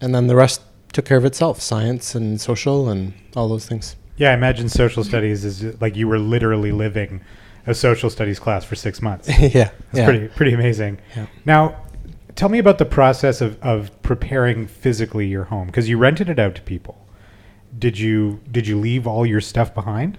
and 0.00 0.14
then 0.14 0.26
the 0.26 0.36
rest 0.36 0.62
took 0.92 1.04
care 1.04 1.16
of 1.16 1.24
itself 1.24 1.60
science 1.60 2.14
and 2.14 2.40
social 2.40 2.88
and 2.88 3.12
all 3.34 3.48
those 3.48 3.66
things 3.66 3.96
Yeah, 4.16 4.30
I 4.30 4.34
imagine 4.34 4.68
social 4.68 5.04
studies 5.04 5.44
is 5.44 5.80
like 5.80 5.96
you 5.96 6.08
were 6.08 6.18
literally 6.18 6.72
living 6.72 7.20
a 7.66 7.74
social 7.74 8.08
studies 8.10 8.38
class 8.38 8.64
for 8.64 8.76
six 8.76 9.02
months. 9.02 9.26
That's 9.40 9.54
yeah 9.54 9.70
yeah. 9.92 10.04
pretty 10.04 10.28
pretty 10.28 10.52
amazing. 10.52 10.98
Yeah. 11.14 11.26
Now, 11.44 11.76
tell 12.34 12.48
me 12.48 12.58
about 12.58 12.78
the 12.78 12.84
process 12.84 13.40
of, 13.40 13.60
of 13.62 13.90
preparing 14.02 14.66
physically 14.66 15.26
your 15.26 15.44
home 15.44 15.66
because 15.66 15.88
you 15.88 15.98
rented 15.98 16.28
it 16.28 16.38
out 16.38 16.54
to 16.54 16.62
people. 16.62 17.06
Did 17.78 17.98
you 17.98 18.40
did 18.50 18.66
you 18.66 18.78
leave 18.78 19.06
all 19.06 19.26
your 19.26 19.40
stuff 19.40 19.74
behind? 19.74 20.18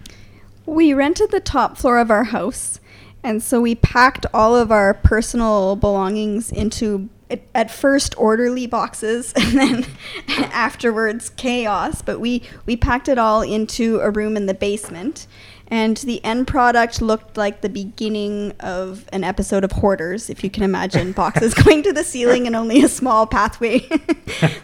We 0.65 0.93
rented 0.93 1.31
the 1.31 1.39
top 1.39 1.77
floor 1.77 1.97
of 1.97 2.11
our 2.11 2.25
house, 2.25 2.81
and 3.23 3.41
so 3.41 3.61
we 3.61 3.75
packed 3.75 4.25
all 4.33 4.55
of 4.55 4.71
our 4.71 4.93
personal 4.93 5.77
belongings 5.77 6.51
into 6.51 7.09
at- 7.29 7.41
at 7.53 7.71
first 7.71 8.15
orderly 8.17 8.67
boxes 8.67 9.33
and 9.37 9.57
then 9.57 9.85
afterwards 10.51 11.29
chaos 11.29 12.01
but 12.01 12.19
we 12.19 12.43
we 12.65 12.75
packed 12.75 13.07
it 13.07 13.17
all 13.17 13.41
into 13.41 13.99
a 13.99 14.09
room 14.09 14.37
in 14.37 14.45
the 14.45 14.53
basement 14.53 15.27
and 15.69 15.97
the 15.97 16.23
end 16.23 16.47
product 16.47 17.01
looked 17.01 17.35
like 17.35 17.61
the 17.61 17.69
beginning 17.69 18.53
of 18.61 19.05
an 19.11 19.23
episode 19.23 19.63
of 19.65 19.73
Hoarders, 19.73 20.29
if 20.29 20.43
you 20.43 20.49
can 20.49 20.63
imagine 20.63 21.11
boxes 21.13 21.53
going 21.53 21.83
to 21.83 21.91
the 21.91 22.03
ceiling 22.03 22.47
and 22.47 22.55
only 22.55 22.81
a 22.81 22.87
small 22.87 23.27
pathway 23.27 23.79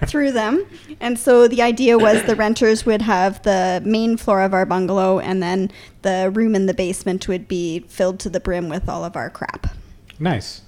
through 0.06 0.32
them. 0.32 0.66
And 1.02 1.20
so 1.20 1.48
the 1.48 1.62
idea 1.62 1.98
was 1.98 2.24
the 2.24 2.36
renters 2.36 2.86
would 2.86 3.02
have 3.02 3.42
the 3.44 3.82
main 3.84 4.16
floor 4.16 4.42
of 4.42 4.54
our 4.54 4.66
bungalow, 4.66 5.20
and 5.20 5.44
then 5.44 5.72
the 6.04 6.32
room 6.34 6.56
in 6.56 6.68
the 6.68 6.74
basement 6.74 7.28
would 7.28 7.48
be 7.48 7.80
filled 7.90 8.20
to 8.22 8.30
the 8.30 8.40
brim 8.40 8.70
with 8.70 8.88
all 8.88 9.04
of 9.04 9.18
our 9.18 9.30
crap. 9.30 9.76
Nice. 10.20 10.62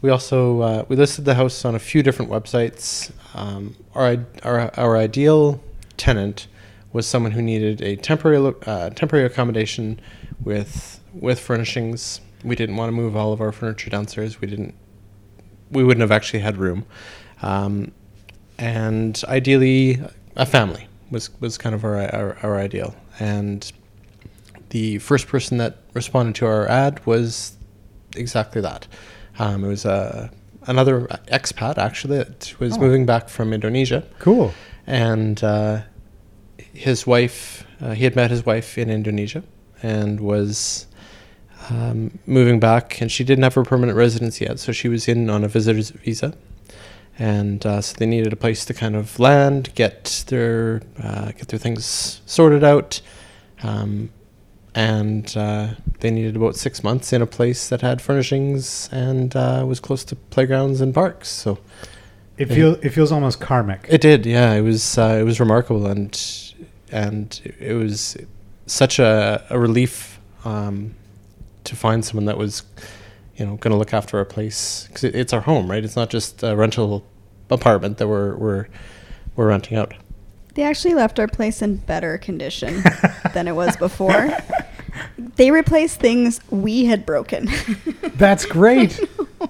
We 0.00 0.10
also 0.10 0.60
uh, 0.60 0.84
we 0.88 0.96
listed 0.96 1.24
the 1.24 1.34
house 1.34 1.64
on 1.64 1.74
a 1.74 1.78
few 1.78 2.02
different 2.02 2.30
websites. 2.30 3.10
Um, 3.34 3.76
our, 3.94 4.24
our 4.44 4.70
our 4.78 4.96
ideal 4.96 5.60
tenant 5.96 6.46
was 6.92 7.06
someone 7.06 7.32
who 7.32 7.42
needed 7.42 7.82
a 7.82 7.96
temporary 7.96 8.38
lo- 8.38 8.56
uh, 8.66 8.90
temporary 8.90 9.26
accommodation 9.26 10.00
with 10.42 11.00
with 11.12 11.40
furnishings. 11.40 12.20
We 12.44 12.54
didn't 12.54 12.76
want 12.76 12.88
to 12.88 12.92
move 12.92 13.16
all 13.16 13.32
of 13.32 13.40
our 13.40 13.52
furniture 13.52 13.90
downstairs. 13.90 14.40
We 14.40 14.46
didn't 14.46 14.74
we 15.70 15.82
wouldn't 15.82 16.02
have 16.02 16.12
actually 16.12 16.40
had 16.40 16.56
room. 16.56 16.86
Um, 17.42 17.92
and 18.58 19.22
ideally 19.28 20.00
a 20.36 20.46
family 20.46 20.88
was 21.10 21.30
was 21.40 21.58
kind 21.58 21.74
of 21.74 21.84
our, 21.84 21.96
our 22.14 22.38
our 22.42 22.58
ideal. 22.58 22.94
And 23.18 23.70
the 24.70 24.98
first 24.98 25.26
person 25.26 25.58
that 25.58 25.78
responded 25.94 26.34
to 26.36 26.46
our 26.46 26.68
ad 26.68 27.04
was 27.04 27.56
exactly 28.14 28.60
that. 28.62 28.86
Um, 29.38 29.64
it 29.64 29.68
was 29.68 29.86
uh, 29.86 30.28
another 30.66 31.02
expat 31.32 31.78
actually 31.78 32.18
that 32.18 32.54
was 32.58 32.76
Oh. 32.76 32.80
moving 32.80 33.06
back 33.06 33.28
from 33.28 33.52
Indonesia, 33.52 34.02
Cool. 34.18 34.52
and 34.86 35.42
uh, 35.44 35.80
his 36.72 37.06
wife. 37.06 37.64
Uh, 37.80 37.92
he 37.92 38.04
had 38.04 38.16
met 38.16 38.30
his 38.30 38.44
wife 38.44 38.76
in 38.76 38.90
Indonesia 38.90 39.42
and 39.82 40.18
was 40.20 40.86
um, 41.70 42.18
moving 42.26 42.58
back, 42.58 43.00
and 43.00 43.10
she 43.12 43.22
didn't 43.24 43.44
have 43.44 43.54
her 43.54 43.62
permanent 43.62 43.96
residence 43.96 44.40
yet, 44.40 44.58
so 44.58 44.72
she 44.72 44.88
was 44.88 45.06
in 45.06 45.30
on 45.30 45.44
a 45.44 45.48
visitor's 45.48 45.90
visa. 45.90 46.32
and 47.20 47.66
uh, 47.66 47.80
so 47.80 47.94
they 47.98 48.06
needed 48.06 48.32
a 48.32 48.36
place 48.36 48.64
to 48.64 48.72
kind 48.74 48.94
of 48.96 49.18
land, 49.18 49.70
get 49.74 50.24
their 50.28 50.82
uh, 51.02 51.26
get 51.32 51.48
their 51.48 51.58
things 51.58 52.20
sorted 52.26 52.62
out, 52.64 53.00
um, 53.62 54.10
and 54.78 55.36
uh, 55.36 55.70
they 55.98 56.10
needed 56.12 56.36
about 56.36 56.54
six 56.54 56.84
months 56.84 57.12
in 57.12 57.20
a 57.20 57.26
place 57.26 57.68
that 57.68 57.80
had 57.80 58.00
furnishings 58.00 58.88
and 58.92 59.34
uh, 59.34 59.64
was 59.66 59.80
close 59.80 60.04
to 60.04 60.14
playgrounds 60.14 60.80
and 60.80 60.94
parks. 60.94 61.28
So 61.28 61.58
It 62.36 62.46
feels 62.46 62.78
it 62.84 62.90
feels 62.90 63.10
almost 63.10 63.40
karmic. 63.40 63.86
it 63.88 64.00
did, 64.00 64.24
yeah. 64.24 64.52
It 64.52 64.60
was 64.60 64.96
uh, 64.96 65.18
it 65.20 65.24
was 65.24 65.40
remarkable, 65.40 65.88
and 65.88 66.16
and 66.92 67.40
it 67.58 67.74
was 67.74 68.16
such 68.66 69.00
a, 69.00 69.44
a 69.50 69.58
relief 69.58 70.20
um, 70.44 70.94
to 71.64 71.74
find 71.74 72.04
someone 72.04 72.26
that 72.26 72.38
was, 72.38 72.62
you 73.36 73.44
know, 73.44 73.56
going 73.56 73.72
to 73.72 73.76
look 73.76 73.92
after 73.92 74.16
our 74.18 74.24
place 74.24 74.84
because 74.86 75.02
it, 75.02 75.16
it's 75.16 75.32
our 75.32 75.40
home, 75.40 75.68
right? 75.68 75.82
It's 75.84 75.96
not 75.96 76.08
just 76.08 76.44
a 76.44 76.54
rental 76.54 77.04
apartment 77.50 77.98
that 77.98 78.06
we're 78.06 78.36
we're 78.36 78.66
we're 79.34 79.48
renting 79.48 79.76
out. 79.76 79.92
They 80.54 80.62
actually 80.62 80.94
left 80.94 81.18
our 81.18 81.28
place 81.28 81.62
in 81.62 81.76
better 81.76 82.18
condition 82.18 82.82
than 83.34 83.48
it 83.48 83.56
was 83.56 83.76
before. 83.76 84.30
They 85.36 85.50
replaced 85.50 86.00
things 86.00 86.40
we 86.50 86.86
had 86.86 87.06
broken. 87.06 87.48
That's 88.14 88.44
great. 88.44 88.98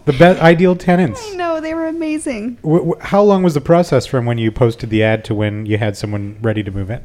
the 0.05 0.13
best 0.13 0.41
ideal 0.41 0.77
tenants. 0.77 1.21
I 1.25 1.35
know, 1.37 1.61
they 1.61 1.75
were 1.75 1.87
amazing. 1.87 2.57
W- 2.57 2.79
w- 2.81 3.01
how 3.01 3.23
long 3.23 3.43
was 3.43 3.55
the 3.55 3.61
process 3.61 4.07
from 4.07 4.27
when 4.27 4.39
you 4.39 4.51
posted 4.53 4.91
the 4.91 5.03
ad 5.03 5.25
to 5.27 5.35
when 5.35 5.67
you 5.67 5.79
had 5.79 5.97
someone 5.97 6.39
ready 6.43 6.63
to 6.63 6.71
move 6.71 6.91
in? 6.91 7.05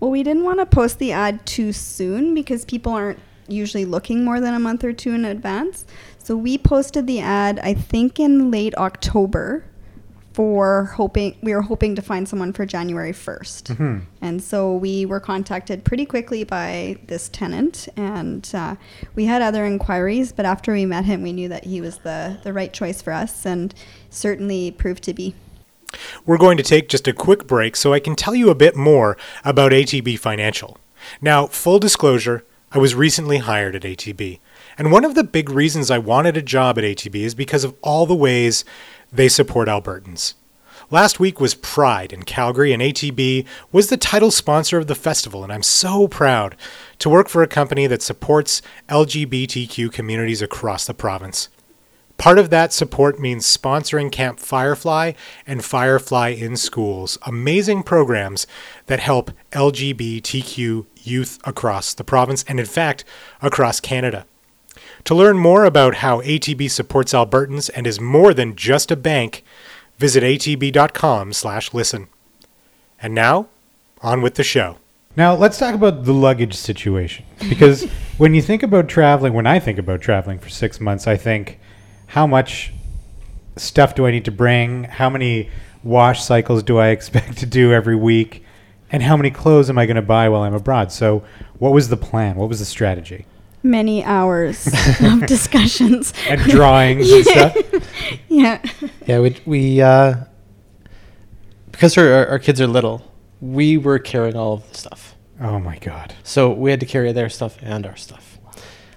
Well, 0.00 0.10
we 0.10 0.22
didn't 0.22 0.44
want 0.44 0.58
to 0.60 0.66
post 0.66 0.98
the 0.98 1.12
ad 1.12 1.44
too 1.46 1.72
soon 1.72 2.34
because 2.34 2.64
people 2.64 2.92
aren't 2.92 3.18
usually 3.48 3.84
looking 3.84 4.24
more 4.24 4.40
than 4.40 4.54
a 4.54 4.58
month 4.58 4.84
or 4.84 4.92
two 4.92 5.12
in 5.14 5.24
advance. 5.24 5.84
So 6.18 6.36
we 6.36 6.56
posted 6.58 7.06
the 7.06 7.20
ad, 7.20 7.58
I 7.60 7.74
think, 7.74 8.18
in 8.18 8.50
late 8.50 8.74
October 8.76 9.64
for 10.34 10.86
hoping 10.96 11.36
we 11.42 11.54
were 11.54 11.62
hoping 11.62 11.94
to 11.94 12.02
find 12.02 12.28
someone 12.28 12.52
for 12.52 12.66
January 12.66 13.12
1st. 13.12 13.66
Mhm. 13.76 14.02
And 14.20 14.42
so 14.42 14.74
we 14.74 15.06
were 15.06 15.20
contacted 15.20 15.84
pretty 15.84 16.04
quickly 16.04 16.42
by 16.42 16.96
this 17.06 17.28
tenant, 17.28 17.88
and 17.96 18.50
uh, 18.52 18.74
we 19.14 19.26
had 19.26 19.40
other 19.42 19.64
inquiries. 19.64 20.32
But 20.32 20.44
after 20.44 20.72
we 20.72 20.86
met 20.86 21.04
him, 21.04 21.22
we 21.22 21.32
knew 21.32 21.48
that 21.48 21.64
he 21.64 21.80
was 21.80 21.98
the 21.98 22.36
the 22.42 22.52
right 22.52 22.72
choice 22.72 23.00
for 23.00 23.12
us, 23.12 23.46
and 23.46 23.72
certainly 24.10 24.72
proved 24.72 25.04
to 25.04 25.14
be. 25.14 25.34
We're 26.26 26.38
going 26.38 26.56
to 26.56 26.64
take 26.64 26.88
just 26.88 27.06
a 27.06 27.12
quick 27.12 27.46
break 27.46 27.76
so 27.76 27.92
I 27.92 28.00
can 28.00 28.16
tell 28.16 28.34
you 28.34 28.50
a 28.50 28.54
bit 28.56 28.74
more 28.74 29.16
about 29.44 29.72
ATB 29.72 30.16
Financial. 30.18 30.78
Now, 31.22 31.46
full 31.46 31.78
disclosure, 31.78 32.44
I 32.72 32.78
was 32.78 32.96
recently 32.96 33.38
hired 33.38 33.76
at 33.76 33.82
ATB. 33.82 34.40
And 34.76 34.90
one 34.90 35.04
of 35.04 35.14
the 35.14 35.22
big 35.22 35.48
reasons 35.48 35.92
I 35.92 35.98
wanted 35.98 36.36
a 36.36 36.42
job 36.42 36.76
at 36.78 36.82
ATB 36.84 37.22
is 37.22 37.36
because 37.36 37.62
of 37.62 37.74
all 37.82 38.06
the 38.06 38.16
ways 38.16 38.64
they 39.14 39.28
support 39.28 39.68
Albertans. 39.68 40.34
Last 40.90 41.18
week 41.18 41.40
was 41.40 41.54
Pride 41.54 42.12
in 42.12 42.24
Calgary, 42.24 42.72
and 42.72 42.82
ATB 42.82 43.46
was 43.72 43.88
the 43.88 43.96
title 43.96 44.30
sponsor 44.30 44.78
of 44.78 44.86
the 44.86 44.94
festival, 44.94 45.42
and 45.42 45.52
I'm 45.52 45.62
so 45.62 46.06
proud 46.08 46.56
to 46.98 47.08
work 47.08 47.28
for 47.28 47.42
a 47.42 47.48
company 47.48 47.86
that 47.86 48.02
supports 48.02 48.60
LGBTQ 48.88 49.90
communities 49.92 50.42
across 50.42 50.84
the 50.84 50.94
province. 50.94 51.48
Part 52.16 52.38
of 52.38 52.50
that 52.50 52.72
support 52.72 53.18
means 53.18 53.44
sponsoring 53.44 54.12
Camp 54.12 54.38
Firefly 54.38 55.12
and 55.46 55.64
Firefly 55.64 56.28
in 56.28 56.56
Schools, 56.56 57.18
amazing 57.22 57.82
programs 57.82 58.46
that 58.86 59.00
help 59.00 59.32
LGBTQ 59.52 60.86
youth 61.02 61.40
across 61.44 61.94
the 61.94 62.04
province 62.04 62.44
and, 62.46 62.60
in 62.60 62.66
fact, 62.66 63.04
across 63.42 63.80
Canada. 63.80 64.26
To 65.04 65.14
learn 65.14 65.36
more 65.36 65.66
about 65.66 65.96
how 65.96 66.22
ATB 66.22 66.70
supports 66.70 67.12
Albertans 67.12 67.68
and 67.74 67.86
is 67.86 68.00
more 68.00 68.32
than 68.32 68.56
just 68.56 68.90
a 68.90 68.96
bank, 68.96 69.44
visit 69.98 70.22
atb.com/listen. 70.22 72.08
And 73.02 73.14
now, 73.14 73.48
on 74.00 74.22
with 74.22 74.36
the 74.36 74.42
show. 74.42 74.78
Now, 75.14 75.34
let's 75.34 75.58
talk 75.58 75.74
about 75.74 76.04
the 76.04 76.14
luggage 76.14 76.54
situation 76.54 77.26
because 77.48 77.84
when 78.16 78.34
you 78.34 78.40
think 78.40 78.62
about 78.62 78.88
traveling, 78.88 79.34
when 79.34 79.46
I 79.46 79.58
think 79.60 79.78
about 79.78 80.00
traveling 80.00 80.38
for 80.38 80.48
6 80.48 80.80
months, 80.80 81.06
I 81.06 81.18
think 81.18 81.60
how 82.06 82.26
much 82.26 82.72
stuff 83.56 83.94
do 83.94 84.06
I 84.06 84.10
need 84.10 84.24
to 84.24 84.32
bring? 84.32 84.84
How 84.84 85.10
many 85.10 85.50
wash 85.82 86.22
cycles 86.22 86.62
do 86.62 86.78
I 86.78 86.88
expect 86.96 87.36
to 87.38 87.46
do 87.46 87.74
every 87.74 87.96
week? 87.96 88.42
And 88.90 89.02
how 89.02 89.18
many 89.18 89.30
clothes 89.30 89.68
am 89.68 89.76
I 89.76 89.84
going 89.84 89.96
to 89.96 90.02
buy 90.02 90.30
while 90.30 90.42
I'm 90.42 90.54
abroad? 90.54 90.92
So, 90.92 91.24
what 91.58 91.72
was 91.72 91.88
the 91.88 91.96
plan? 91.96 92.36
What 92.36 92.48
was 92.48 92.60
the 92.60 92.64
strategy? 92.64 93.26
Many 93.64 94.04
hours 94.04 94.66
of 95.00 95.26
discussions 95.26 96.12
And 96.28 96.40
drawings 96.42 97.10
and 97.10 97.24
stuff? 97.24 97.56
Yeah. 98.28 98.62
Yeah, 99.06 99.20
we 99.20 99.36
we 99.46 99.80
uh, 99.80 100.14
because 101.72 101.96
our, 101.98 102.06
our 102.12 102.26
our 102.28 102.38
kids 102.38 102.60
are 102.60 102.66
little, 102.66 103.10
we 103.40 103.78
were 103.78 103.98
carrying 103.98 104.36
all 104.36 104.52
of 104.54 104.70
the 104.70 104.76
stuff. 104.78 105.14
Oh 105.40 105.58
my 105.58 105.78
god. 105.78 106.14
So 106.22 106.52
we 106.52 106.70
had 106.70 106.80
to 106.80 106.86
carry 106.86 107.10
their 107.12 107.28
stuff 107.30 107.56
and 107.62 107.86
our 107.86 107.96
stuff. 107.96 108.38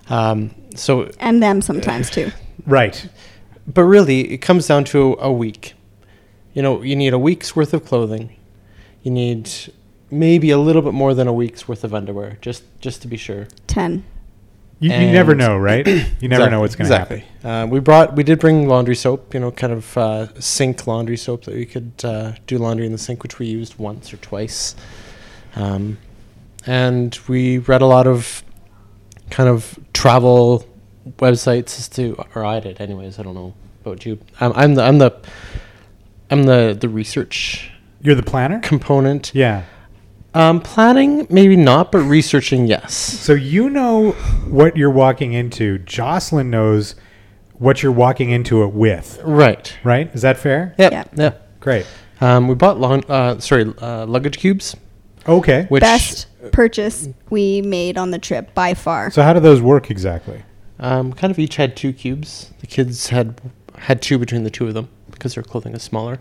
Um, 0.10 0.52
so, 0.76 1.10
And 1.20 1.42
them 1.42 1.62
sometimes 1.62 2.10
too. 2.10 2.32
Right. 2.66 3.10
but 3.68 3.84
really, 3.84 4.32
it 4.34 4.38
comes 4.38 4.68
down 4.68 4.84
to 4.86 5.18
a 5.20 5.32
week. 5.32 5.74
You 6.54 6.62
know, 6.62 6.82
you 6.82 6.96
need 6.96 7.14
a 7.14 7.20
week's 7.20 7.56
worth 7.56 7.74
of 7.74 7.86
clothing. 7.86 8.36
You 9.04 9.12
need 9.12 9.50
maybe 10.12 10.50
a 10.52 10.58
little 10.58 10.82
bit 10.82 10.94
more 10.94 11.14
than 11.14 11.28
a 11.28 11.34
week's 11.34 11.68
worth 11.68 11.84
of 11.84 11.94
underwear, 11.94 12.38
just 12.42 12.64
just 12.82 13.02
to 13.04 13.08
be 13.08 13.18
sure. 13.18 13.48
10. 13.68 14.04
You, 14.80 14.92
you 14.92 15.12
never 15.12 15.34
know, 15.34 15.58
right? 15.58 15.88
You 16.20 16.30
never 16.30 16.50
know 16.50 16.60
what's 16.60 16.76
going 16.76 16.90
to 16.90 16.94
exactly. 16.94 17.20
happen. 17.20 17.50
Uh, 17.50 17.68
we 17.68 17.80
brought, 17.80 18.16
we 18.16 18.24
did 18.24 18.40
bring 18.40 18.68
laundry 18.68 18.96
soap, 18.96 19.34
you 19.34 19.40
know, 19.40 19.52
kind 19.52 19.74
of 19.74 19.98
uh, 19.98 20.40
sink 20.40 20.88
laundry 20.88 21.18
soap 21.18 21.46
that 21.46 21.56
we 21.56 21.66
could 21.66 21.94
uh, 22.04 22.34
do 22.48 22.58
laundry 22.58 22.86
in 22.86 22.92
the 22.92 22.98
sink, 22.98 23.24
which 23.24 23.40
we 23.40 23.48
used 23.48 23.78
once 23.78 24.14
or 24.14 24.18
twice. 24.18 24.76
Um, 25.56 25.98
and 26.66 27.18
we 27.28 27.60
read 27.60 27.82
a 27.82 27.86
lot 27.86 28.08
of 28.08 28.44
kind 29.30 29.50
of 29.50 29.80
travel 29.94 30.66
websites 31.18 31.80
as 31.80 31.88
to, 31.90 32.16
or 32.36 32.46
I 32.46 32.60
did, 32.60 32.82
anyways. 32.82 33.20
I 33.20 33.24
don't 33.24 33.36
know 33.36 33.54
about 33.82 34.06
you. 34.06 34.20
Um, 34.40 34.54
I'm 34.56 34.76
the, 34.76 34.84
I'm 34.84 34.98
the, 34.98 35.20
I'm 36.30 36.44
the 36.44 36.78
the 36.80 36.90
research 36.90 37.72
You're 38.02 38.16
the 38.16 38.24
planner? 38.24 38.60
component. 38.60 39.34
Yeah. 39.34 39.64
Um, 40.38 40.62
planning, 40.62 41.26
maybe 41.32 41.56
not, 41.56 41.92
but 41.92 42.00
researching, 42.00 42.68
yes. 42.68 42.94
So 42.94 43.34
you 43.34 43.70
know 43.72 44.12
what 44.48 44.78
you're 44.78 44.92
walking 44.92 45.34
into. 45.34 45.80
Jocelyn 45.80 46.52
knows 46.52 46.94
what 47.54 47.82
you're 47.82 47.92
walking 47.92 48.30
into 48.30 48.62
it 48.64 48.72
with, 48.72 49.20
Right. 49.24 49.76
right? 49.84 50.14
Is 50.14 50.22
that 50.22 50.38
fair? 50.38 50.76
Yep. 50.78 50.92
Yeah. 50.92 51.04
Yeah. 51.16 51.32
Great. 51.60 51.88
Um, 52.22 52.48
we 52.48 52.54
bought 52.54 52.80
long, 52.80 53.04
uh, 53.10 53.40
sorry, 53.40 53.74
uh, 53.82 54.06
luggage 54.06 54.38
cubes, 54.38 54.76
Okay. 55.28 55.66
which 55.70 55.82
Best 55.82 56.28
purchase 56.52 57.10
we 57.32 57.62
made 57.64 57.98
on 57.98 58.12
the 58.12 58.20
trip 58.20 58.54
by 58.54 58.76
far. 58.76 59.10
So 59.10 59.24
how 59.24 59.34
do 59.34 59.40
those 59.40 59.62
work 59.62 59.90
exactly? 59.90 60.44
um, 60.80 61.12
kind 61.14 61.32
of 61.32 61.40
each 61.40 61.56
had 61.56 61.76
two 61.76 61.92
cubes. 61.94 62.52
The 62.60 62.68
kids 62.68 63.08
had 63.08 63.42
had 63.80 64.04
two 64.04 64.20
between 64.20 64.44
the 64.44 64.52
two 64.52 64.68
of 64.68 64.76
them 64.76 64.88
because 65.10 65.34
their 65.34 65.44
clothing 65.44 65.74
is 65.74 65.82
smaller. 65.82 66.20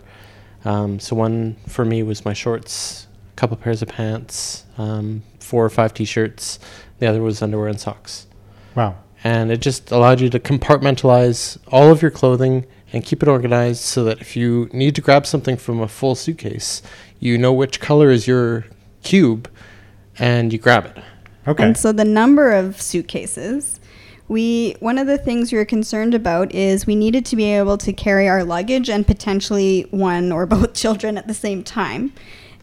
Um, 0.65 0.99
so 0.99 1.15
one 1.15 1.55
for 1.67 1.85
me 1.85 2.01
was 2.01 2.25
my 2.25 2.33
shorts, 2.33 3.05
a 3.05 3.06
couple 3.37 3.55
pairs 3.55 3.81
of 3.81 3.87
pants, 3.87 4.65
um, 4.77 5.23
four 5.39 5.63
or 5.63 5.69
five 5.69 5.93
t-shirts. 5.93 6.59
The 6.99 7.07
other 7.07 7.21
was 7.21 7.41
underwear 7.41 7.69
and 7.69 7.79
socks. 7.79 8.27
Wow. 8.75 8.95
and 9.23 9.51
it 9.51 9.61
just 9.61 9.91
allowed 9.91 10.21
you 10.21 10.29
to 10.29 10.39
compartmentalize 10.39 11.57
all 11.69 11.91
of 11.91 12.03
your 12.03 12.11
clothing 12.11 12.67
and 12.93 13.03
keep 13.03 13.23
it 13.23 13.27
organized 13.27 13.81
so 13.81 14.03
that 14.03 14.21
if 14.21 14.35
you 14.35 14.69
need 14.71 14.93
to 14.95 15.01
grab 15.01 15.25
something 15.25 15.57
from 15.57 15.79
a 15.81 15.87
full 15.87 16.13
suitcase, 16.13 16.83
you 17.19 17.37
know 17.37 17.51
which 17.51 17.79
color 17.79 18.11
is 18.11 18.27
your 18.27 18.65
cube 19.03 19.49
and 20.19 20.53
you 20.53 20.59
grab 20.59 20.85
it. 20.85 21.03
Okay. 21.47 21.63
And 21.63 21.77
so 21.77 21.91
the 21.91 22.05
number 22.05 22.51
of 22.51 22.81
suitcases, 22.81 23.79
we 24.27 24.75
one 24.79 24.97
of 24.97 25.07
the 25.07 25.17
things 25.17 25.51
we 25.51 25.57
were 25.57 25.65
concerned 25.65 26.13
about 26.13 26.53
is 26.53 26.85
we 26.85 26.95
needed 26.95 27.25
to 27.27 27.35
be 27.35 27.45
able 27.45 27.77
to 27.79 27.93
carry 27.93 28.27
our 28.27 28.43
luggage 28.43 28.89
and 28.89 29.07
potentially 29.07 29.87
one 29.91 30.31
or 30.31 30.45
both 30.45 30.73
children 30.83 31.17
at 31.17 31.27
the 31.27 31.33
same 31.33 31.63
time. 31.63 32.13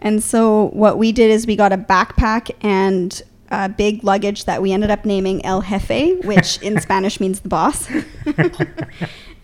And 0.04 0.22
so 0.22 0.66
what 0.74 0.98
we 0.98 1.10
did 1.10 1.30
is 1.30 1.46
we 1.46 1.56
got 1.56 1.72
a 1.72 1.78
backpack 1.78 2.50
and 2.60 3.20
a 3.50 3.68
big 3.68 4.04
luggage 4.04 4.44
that 4.44 4.60
we 4.62 4.72
ended 4.72 4.90
up 4.90 5.04
naming 5.04 5.44
El 5.44 5.62
Jefe, 5.62 6.24
which 6.24 6.58
in 6.62 6.80
Spanish 6.80 7.18
means 7.18 7.40
the 7.40 7.48
boss. 7.48 7.88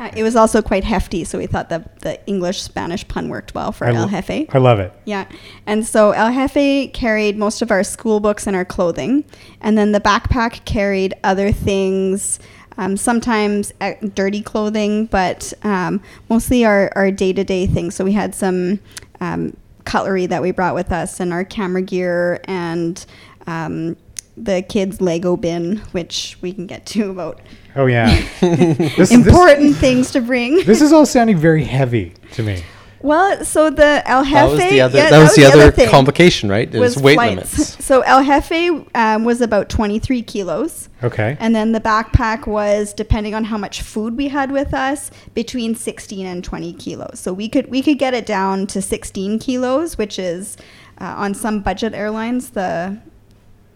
Uh, 0.01 0.11
it 0.17 0.23
was 0.23 0.35
also 0.35 0.63
quite 0.63 0.83
hefty, 0.83 1.25
so 1.25 1.37
we 1.37 1.47
thought 1.47 1.69
that 1.69 2.01
the 2.01 2.27
English 2.27 2.63
Spanish 2.63 3.07
pun 3.07 3.29
worked 3.29 3.55
well 3.55 3.71
for 3.71 3.87
I 3.87 3.93
El 3.93 4.09
Jefe. 4.09 4.47
I 4.49 4.57
love 4.57 4.81
it. 4.81 4.95
Yeah. 5.05 5.27
And 5.67 5.87
so 5.87 6.13
El 6.13 6.33
Jefe 6.33 6.91
carried 6.95 7.37
most 7.37 7.61
of 7.61 7.71
our 7.71 7.85
school 7.85 8.19
books 8.19 8.47
and 8.47 8.57
our 8.57 8.65
clothing. 8.65 9.25
And 9.61 9.77
then 9.77 9.93
the 9.93 10.01
backpack 10.01 10.65
carried 10.65 11.13
other 11.23 11.53
things, 11.53 12.39
um, 12.79 12.97
sometimes 12.97 13.75
uh, 13.83 13.93
dirty 14.15 14.41
clothing, 14.41 15.05
but 15.05 15.53
um, 15.65 16.01
mostly 16.31 16.65
our, 16.65 16.91
our 16.97 17.11
day-to-day 17.11 17.67
things. 17.67 17.95
So 17.95 18.03
we 18.03 18.13
had 18.13 18.35
some 18.35 18.81
um, 19.21 19.55
cutlery 19.85 20.27
that 20.27 20.43
we 20.43 20.51
brought 20.51 20.75
with 20.75 20.93
us 20.93 21.21
and 21.21 21.33
our 21.33 21.45
camera 21.45 21.83
gear 21.83 22.41
and 22.45 23.05
um, 23.47 23.97
the 24.37 24.63
kids' 24.63 25.01
Lego 25.01 25.37
bin, 25.37 25.79
which 25.93 26.39
we 26.41 26.53
can 26.53 26.67
get 26.67 26.87
to 26.87 27.11
about 27.11 27.41
Oh 27.77 27.87
yeah. 27.87 28.27
this, 28.41 28.97
this, 28.97 29.11
important 29.13 29.77
things 29.77 30.11
to 30.13 30.21
bring. 30.21 30.65
this 30.65 30.81
is 30.81 30.93
all 30.95 31.07
sounding 31.07 31.37
very 31.37 31.65
heavy 31.65 32.15
to 32.33 32.43
me. 32.43 32.63
Well, 33.03 33.45
so 33.45 33.71
the 33.71 34.03
El 34.09 34.25
Jefe. 34.25 34.33
That 34.33 34.51
was 34.51 34.59
the 34.59 34.81
other. 34.81 34.99
yeah, 34.99 35.11
that, 35.11 35.23
was 35.23 35.35
the 35.35 35.45
other 35.45 35.71
thing. 35.71 35.89
complication, 35.89 36.49
right? 36.49 36.73
It 36.73 36.79
was, 36.79 36.97
weight 36.97 37.15
flights. 37.15 37.59
limits. 37.59 37.85
So 37.85 38.03
El 38.03 38.25
Jefe 38.25 38.87
um, 38.95 39.25
was 39.25 39.41
about 39.41 39.69
23 39.69 40.23
kilos. 40.23 40.89
Okay. 41.03 41.37
And 41.41 41.55
then 41.55 41.73
the 41.73 41.81
backpack 41.81 42.47
was, 42.47 42.93
depending 42.93 43.35
on 43.35 43.45
how 43.45 43.57
much 43.57 43.83
food 43.83 44.17
we 44.17 44.29
had 44.29 44.53
with 44.53 44.75
us, 44.75 45.11
between 45.35 45.75
16 45.75 46.27
and 46.27 46.45
20 46.45 46.75
kilos. 46.75 47.19
So 47.19 47.33
we 47.33 47.49
could 47.49 47.71
we 47.71 47.83
could 47.83 47.99
get 47.99 48.15
it 48.15 48.27
down 48.27 48.67
to 48.69 48.83
16 48.83 49.39
kilos, 49.39 49.97
which 49.97 50.19
is 50.19 50.57
uh, 51.01 51.15
on 51.17 51.35
some 51.35 51.61
budget 51.61 51.95
airlines 51.95 52.51
the 52.51 53.01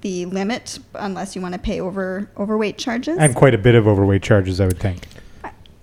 the 0.02 0.26
limit, 0.26 0.78
unless 0.97 1.35
you 1.35 1.40
want 1.40 1.54
to 1.54 1.59
pay 1.59 1.81
over 1.81 2.31
overweight 2.37 2.76
charges. 2.76 3.16
and 3.19 3.35
quite 3.35 3.54
a 3.54 3.59
bit 3.59 3.75
of 3.75 3.88
overweight 3.88 4.23
charges, 4.23 4.61
I 4.61 4.66
would 4.66 4.78
think. 4.78 5.09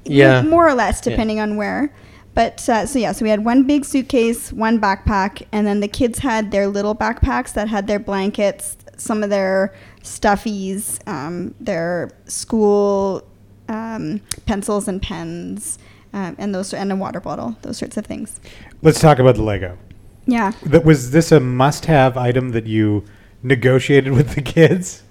Yeah. 0.05 0.43
more 0.43 0.67
or 0.67 0.75
less, 0.75 1.01
depending 1.01 1.39
on 1.39 1.57
where. 1.57 1.91
But 2.33 2.67
uh, 2.69 2.85
so 2.85 2.99
yeah, 2.99 3.11
so 3.11 3.23
we 3.23 3.29
had 3.29 3.43
one 3.43 3.63
big 3.63 3.83
suitcase, 3.85 4.53
one 4.53 4.79
backpack, 4.79 5.45
and 5.51 5.67
then 5.67 5.81
the 5.81 5.87
kids 5.87 6.19
had 6.19 6.51
their 6.51 6.67
little 6.67 6.95
backpacks 6.95 7.53
that 7.53 7.67
had 7.67 7.87
their 7.87 7.99
blankets, 7.99 8.77
some 8.97 9.23
of 9.23 9.29
their 9.29 9.73
stuffies, 10.01 11.05
um, 11.07 11.53
their 11.59 12.11
school 12.25 13.23
um, 13.67 14.21
pencils 14.45 14.87
and 14.87 15.01
pens, 15.01 15.77
um, 16.13 16.35
and 16.39 16.55
those 16.55 16.73
and 16.73 16.91
a 16.91 16.95
water 16.95 17.19
bottle, 17.19 17.57
those 17.63 17.77
sorts 17.77 17.97
of 17.97 18.05
things. 18.05 18.39
Let's 18.81 18.99
talk 18.99 19.19
about 19.19 19.35
the 19.35 19.43
Lego. 19.43 19.77
Yeah. 20.25 20.51
That 20.63 20.85
was 20.85 21.11
this 21.11 21.31
a 21.31 21.39
must-have 21.39 22.15
item 22.15 22.49
that 22.49 22.65
you 22.65 23.03
negotiated 23.43 24.13
with 24.13 24.35
the 24.35 24.41
kids? 24.41 25.03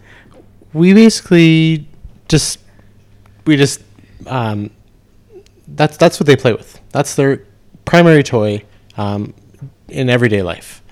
we 0.73 0.95
basically 0.95 1.87
just 2.29 2.61
we 3.45 3.57
just 3.57 3.83
um, 4.27 4.71
that's 5.75 5.97
that's 5.97 6.21
what 6.21 6.27
they 6.27 6.37
play 6.37 6.53
with. 6.53 6.81
That's 6.91 7.15
their 7.15 7.45
primary 7.85 8.23
toy 8.23 8.65
um, 8.97 9.35
in 9.89 10.11
everyday 10.11 10.43
life, 10.43 10.83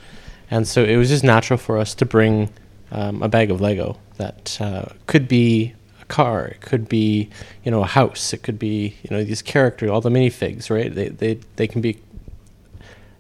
and 0.51 0.67
so 0.67 0.85
it 0.85 0.97
was 0.97 1.09
just 1.09 1.25
natural 1.25 1.59
for 1.59 1.79
us 1.79 1.95
to 1.97 2.07
bring 2.07 2.51
um, 2.91 3.23
a 3.23 3.29
bag 3.29 3.51
of 3.51 3.61
Lego 3.61 3.99
that 4.17 4.59
uh, 4.61 4.87
could 5.07 5.29
be 5.29 5.75
a 6.01 6.05
car, 6.07 6.47
it 6.47 6.61
could 6.61 6.89
be 6.89 7.31
you 7.65 7.71
know 7.71 7.83
a 7.83 7.87
house, 7.87 8.33
it 8.33 8.43
could 8.43 8.59
be 8.59 8.97
you 9.03 9.11
know 9.11 9.25
these 9.25 9.43
characters, 9.43 9.91
all 9.91 10.01
the 10.01 10.11
minifigs, 10.11 10.71
right? 10.71 10.95
They 10.95 11.09
they 11.09 11.41
they 11.57 11.67
can 11.67 11.81
be 11.81 11.99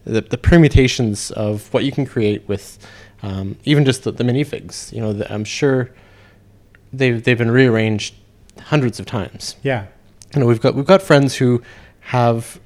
the, 0.04 0.22
the 0.22 0.38
permutations 0.38 1.30
of 1.32 1.72
what 1.72 1.84
you 1.84 1.92
can 1.92 2.06
create 2.06 2.48
with 2.48 2.78
um, 3.22 3.56
even 3.64 3.84
just 3.84 4.04
the, 4.04 4.12
the 4.12 4.24
minifigs. 4.24 4.92
You 4.92 5.00
know, 5.00 5.12
the, 5.12 5.32
I'm 5.32 5.44
sure 5.44 5.90
they've 6.92 7.22
they've 7.22 7.38
been 7.38 7.50
rearranged 7.50 8.14
hundreds 8.58 8.98
of 8.98 9.06
times. 9.06 9.56
Yeah. 9.62 9.86
You 10.34 10.40
know, 10.40 10.46
we've 10.46 10.60
got 10.60 10.74
we've 10.74 10.86
got 10.86 11.02
friends 11.02 11.36
who 11.36 11.62
have 12.00 12.60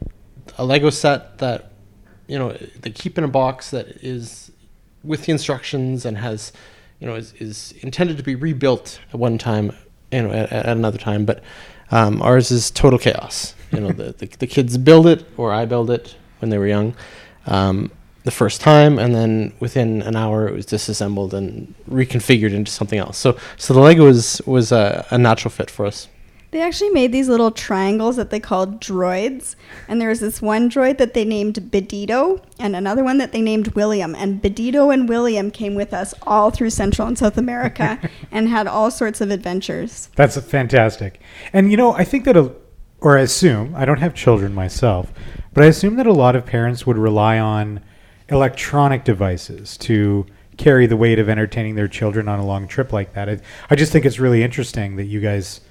a 0.58 0.64
Lego 0.64 0.90
set 0.90 1.38
that 1.38 1.72
you 2.26 2.38
know 2.38 2.52
they 2.80 2.90
keep 2.90 3.18
in 3.18 3.24
a 3.24 3.28
box 3.28 3.70
that 3.70 3.86
is 4.02 4.50
with 5.04 5.26
the 5.26 5.32
instructions 5.32 6.04
and 6.04 6.18
has 6.18 6.52
you 7.00 7.06
know 7.06 7.14
is, 7.14 7.32
is 7.34 7.72
intended 7.80 8.16
to 8.16 8.22
be 8.22 8.34
rebuilt 8.34 9.00
at 9.12 9.18
one 9.18 9.38
time 9.38 9.72
you 10.10 10.22
know 10.22 10.30
at, 10.30 10.52
at 10.52 10.66
another 10.66 10.98
time 10.98 11.24
but 11.24 11.42
um, 11.90 12.22
ours 12.22 12.50
is 12.50 12.70
total 12.70 12.98
chaos. 12.98 13.54
You 13.70 13.80
know 13.80 13.88
the, 13.92 14.12
the, 14.12 14.26
the 14.26 14.46
kids 14.46 14.76
build 14.78 15.06
it 15.06 15.26
or 15.36 15.52
i 15.52 15.64
build 15.64 15.90
it 15.90 16.16
when 16.40 16.50
they 16.50 16.58
were 16.58 16.66
young 16.66 16.94
um, 17.46 17.90
the 18.24 18.30
first 18.30 18.60
time 18.60 18.98
and 18.98 19.14
then 19.14 19.52
within 19.60 20.02
an 20.02 20.14
hour 20.14 20.46
it 20.46 20.54
was 20.54 20.66
disassembled 20.66 21.34
and 21.34 21.74
reconfigured 21.88 22.52
into 22.52 22.70
something 22.70 22.98
else. 22.98 23.18
So 23.18 23.36
so 23.56 23.74
the 23.74 23.80
lego 23.80 24.04
was 24.04 24.40
was 24.46 24.72
a, 24.72 25.06
a 25.10 25.18
natural 25.18 25.50
fit 25.50 25.70
for 25.70 25.86
us 25.86 26.08
They 26.52 26.60
actually 26.60 26.90
made 26.90 27.12
these 27.12 27.30
little 27.30 27.50
triangles 27.50 28.16
that 28.16 28.28
they 28.28 28.38
called 28.38 28.78
droids. 28.78 29.56
And 29.88 30.00
there 30.00 30.10
was 30.10 30.20
this 30.20 30.42
one 30.42 30.68
droid 30.68 30.98
that 30.98 31.14
they 31.14 31.24
named 31.24 31.54
Bedito 31.72 32.42
and 32.58 32.76
another 32.76 33.02
one 33.02 33.16
that 33.18 33.32
they 33.32 33.40
named 33.40 33.68
William. 33.68 34.14
And 34.14 34.42
Bedito 34.42 34.92
and 34.92 35.08
William 35.08 35.50
came 35.50 35.74
with 35.74 35.94
us 35.94 36.12
all 36.22 36.50
through 36.50 36.68
Central 36.68 37.08
and 37.08 37.18
South 37.18 37.38
America 37.38 37.98
and 38.30 38.50
had 38.50 38.66
all 38.66 38.90
sorts 38.90 39.22
of 39.22 39.30
adventures. 39.30 40.10
That's 40.14 40.38
fantastic. 40.42 41.22
And 41.54 41.70
you 41.70 41.78
know, 41.78 41.94
I 41.94 42.04
think 42.04 42.26
that, 42.26 42.36
a, 42.36 42.52
or 43.00 43.16
I 43.16 43.22
assume, 43.22 43.74
I 43.74 43.86
don't 43.86 44.00
have 44.00 44.14
children 44.14 44.54
myself, 44.54 45.10
but 45.54 45.64
I 45.64 45.68
assume 45.68 45.96
that 45.96 46.06
a 46.06 46.12
lot 46.12 46.36
of 46.36 46.44
parents 46.44 46.86
would 46.86 46.98
rely 46.98 47.38
on 47.38 47.80
electronic 48.28 49.04
devices 49.04 49.78
to 49.78 50.26
carry 50.58 50.86
the 50.86 50.98
weight 50.98 51.18
of 51.18 51.30
entertaining 51.30 51.76
their 51.76 51.88
children 51.88 52.28
on 52.28 52.38
a 52.38 52.44
long 52.44 52.68
trip 52.68 52.92
like 52.92 53.14
that. 53.14 53.30
I, 53.30 53.40
I 53.70 53.74
just 53.74 53.90
think 53.90 54.04
it's 54.04 54.18
really 54.18 54.42
interesting 54.42 54.96
that 54.96 55.06
you 55.06 55.20
guys, 55.20 55.62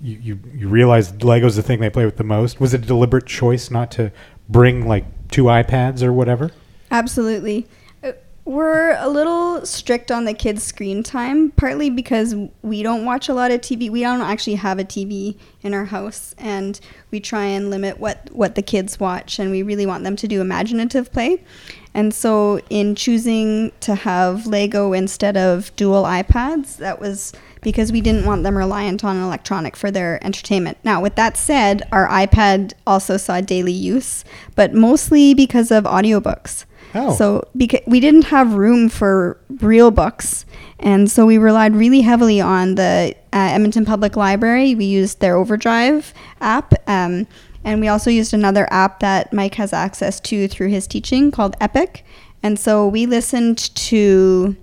you, 0.00 0.18
you, 0.20 0.40
you 0.54 0.68
realize 0.68 1.12
Lego's 1.22 1.56
the 1.56 1.62
thing 1.62 1.80
they 1.80 1.90
play 1.90 2.04
with 2.04 2.16
the 2.16 2.24
most. 2.24 2.60
Was 2.60 2.74
it 2.74 2.82
a 2.82 2.86
deliberate 2.86 3.26
choice 3.26 3.70
not 3.70 3.90
to 3.92 4.12
bring 4.48 4.86
like 4.86 5.04
two 5.28 5.44
iPads 5.44 6.02
or 6.02 6.12
whatever? 6.12 6.50
Absolutely. 6.90 7.66
Uh, 8.02 8.12
We're 8.44 8.96
a 8.98 9.08
little 9.08 9.64
strict 9.66 10.10
on 10.10 10.24
the 10.24 10.34
kids' 10.34 10.62
screen 10.64 11.02
time, 11.02 11.50
partly 11.52 11.90
because 11.90 12.34
we 12.62 12.82
don't 12.82 13.04
watch 13.04 13.28
a 13.28 13.34
lot 13.34 13.50
of 13.50 13.60
TV. 13.60 13.90
We 13.90 14.00
don't 14.00 14.22
actually 14.22 14.56
have 14.56 14.78
a 14.78 14.84
TV 14.84 15.36
in 15.62 15.74
our 15.74 15.84
house, 15.84 16.34
and 16.38 16.80
we 17.10 17.20
try 17.20 17.44
and 17.44 17.70
limit 17.70 18.00
what, 18.00 18.30
what 18.32 18.54
the 18.54 18.62
kids 18.62 18.98
watch, 18.98 19.38
and 19.38 19.50
we 19.50 19.62
really 19.62 19.86
want 19.86 20.04
them 20.04 20.16
to 20.16 20.26
do 20.26 20.40
imaginative 20.40 21.12
play. 21.12 21.44
And 21.92 22.14
so, 22.14 22.60
in 22.70 22.94
choosing 22.94 23.72
to 23.80 23.96
have 23.96 24.46
Lego 24.46 24.92
instead 24.92 25.36
of 25.36 25.74
dual 25.76 26.04
iPads, 26.04 26.76
that 26.76 27.00
was 27.00 27.32
because 27.60 27.92
we 27.92 28.00
didn't 28.00 28.24
want 28.24 28.42
them 28.42 28.56
reliant 28.56 29.04
on 29.04 29.16
electronic 29.16 29.76
for 29.76 29.90
their 29.90 30.24
entertainment. 30.24 30.78
Now, 30.84 31.00
with 31.00 31.14
that 31.16 31.36
said, 31.36 31.82
our 31.92 32.08
iPad 32.08 32.72
also 32.86 33.16
saw 33.16 33.40
daily 33.40 33.72
use, 33.72 34.24
but 34.54 34.74
mostly 34.74 35.34
because 35.34 35.70
of 35.70 35.84
audiobooks. 35.84 36.64
Oh. 36.94 37.14
So 37.14 37.48
because 37.56 37.80
we 37.86 38.00
didn't 38.00 38.24
have 38.24 38.54
room 38.54 38.88
for 38.88 39.40
real 39.60 39.90
books, 39.90 40.44
and 40.78 41.10
so 41.10 41.24
we 41.26 41.38
relied 41.38 41.76
really 41.76 42.00
heavily 42.00 42.40
on 42.40 42.74
the 42.74 43.14
uh, 43.32 43.36
Edmonton 43.36 43.84
Public 43.84 44.16
Library. 44.16 44.74
We 44.74 44.86
used 44.86 45.20
their 45.20 45.36
Overdrive 45.36 46.12
app, 46.40 46.74
um, 46.88 47.28
and 47.62 47.80
we 47.80 47.88
also 47.88 48.10
used 48.10 48.34
another 48.34 48.66
app 48.72 49.00
that 49.00 49.32
Mike 49.32 49.54
has 49.54 49.72
access 49.72 50.18
to 50.20 50.48
through 50.48 50.68
his 50.68 50.86
teaching 50.86 51.30
called 51.30 51.54
Epic. 51.60 52.04
And 52.42 52.58
so 52.58 52.88
we 52.88 53.06
listened 53.06 53.58
to, 53.76 54.56